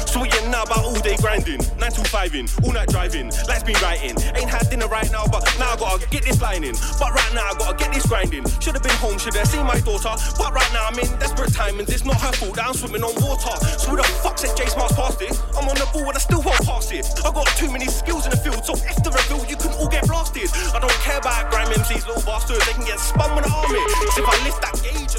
So 0.07 0.20
what 0.20 0.32
you 0.32 0.48
know 0.48 0.62
about 0.62 0.85
all 0.85 1.01
day 1.01 1.16
grinding? 1.20 1.61
9 1.78 1.93
to 1.93 2.05
5 2.05 2.35
in, 2.35 2.48
all 2.65 2.73
night 2.73 2.89
driving. 2.89 3.31
Lights 3.48 3.65
been 3.65 3.77
writing. 3.82 4.16
Ain't 4.35 4.48
had 4.48 4.70
dinner 4.70 4.89
right 4.89 5.11
now, 5.12 5.27
but 5.27 5.44
now 5.59 5.73
I 5.73 5.77
gotta 5.77 6.09
get 6.09 6.24
this 6.24 6.40
lining. 6.40 6.74
But 6.98 7.12
right 7.12 7.35
now 7.35 7.51
I 7.51 7.55
gotta 7.59 7.77
get 7.77 7.93
this 7.93 8.07
grinding. 8.07 8.48
Should've 8.61 8.82
been 8.82 8.97
home, 8.97 9.19
should've 9.19 9.47
seen 9.47 9.66
my 9.66 9.78
daughter. 9.81 10.15
But 10.39 10.55
right 10.55 10.73
now 10.73 10.89
I'm 10.89 10.98
in 10.98 11.11
desperate 11.19 11.51
timings. 11.51 11.90
It's 11.90 12.05
not 12.05 12.20
her 12.20 12.32
fault 12.32 12.57
that 12.57 12.66
I'm 12.66 12.74
swimming 12.74 13.03
on 13.03 13.15
water. 13.20 13.55
So 13.77 13.90
who 13.90 13.97
the 13.97 14.05
fuck 14.24 14.39
said 14.39 14.57
J 14.57 14.66
Smart's 14.66 14.94
past 14.94 15.20
it? 15.20 15.36
I'm 15.59 15.65
on 15.68 15.76
the 15.76 15.86
ball 15.93 16.09
and 16.09 16.16
I 16.16 16.20
still 16.20 16.43
won't 16.43 16.64
pass 16.64 16.90
it. 16.93 17.06
I 17.24 17.30
got 17.32 17.47
too 17.59 17.70
many 17.70 17.86
skills 17.86 18.24
in 18.24 18.30
the 18.30 18.36
field, 18.36 18.64
so 18.64 18.74
if 18.74 19.02
the 19.02 19.10
reveal, 19.10 19.44
you 19.47 19.56
can 19.56 19.72
all 19.74 19.88
get 19.88 20.06
blasted. 20.06 20.51
I 20.74 20.78
don't 20.78 20.93
care 21.02 21.18
about 21.18 21.51
grime 21.51 21.68
MCs, 21.68 22.06
little 22.06 22.22
bastards. 22.22 22.64
They 22.66 22.72
can 22.72 22.84
get 22.84 23.01
spun 23.01 23.34
when 23.34 23.44
I 23.44 23.48
arm 23.48 23.74
it. 23.74 23.80
If 24.16 24.26
I 24.26 24.36
lift 24.44 24.60
that 24.62 24.74
gauge 24.82 25.14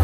and. 0.00 0.03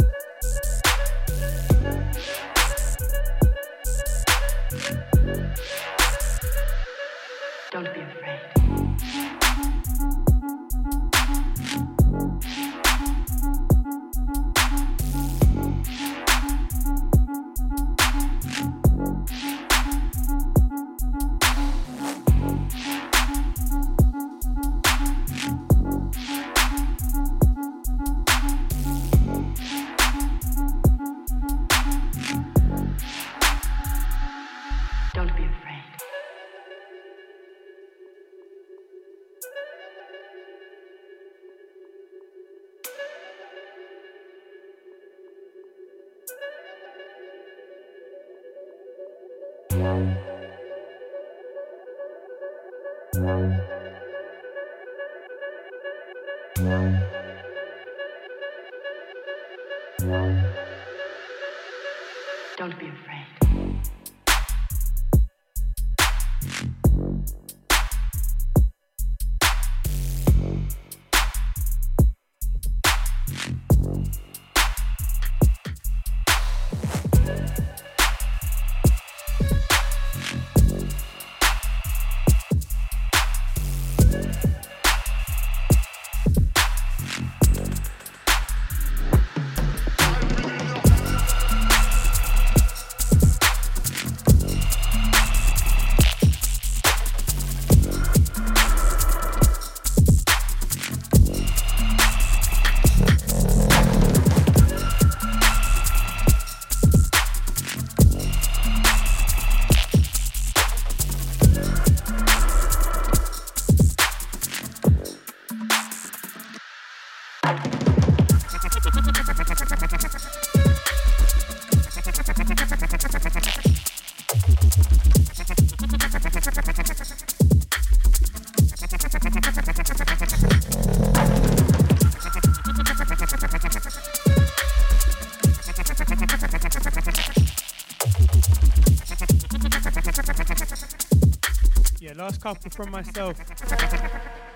Last 142.31 142.41
couple 142.43 142.71
from 142.71 142.91
myself. 142.91 143.37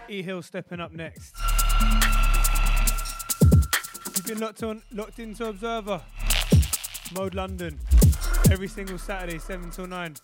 E 0.07 0.23
Hill 0.23 0.41
stepping 0.41 0.79
up 0.79 0.93
next. 0.93 1.35
You've 4.15 4.25
been 4.25 4.39
locked 4.39 4.63
on, 4.63 4.81
locked 4.93 5.19
into 5.19 5.49
Observer. 5.49 5.99
Mode 7.13 7.35
London. 7.35 7.77
Every 8.49 8.69
single 8.69 8.97
Saturday, 8.97 9.39
7 9.39 9.71
till 9.71 9.87
9. 9.87 10.15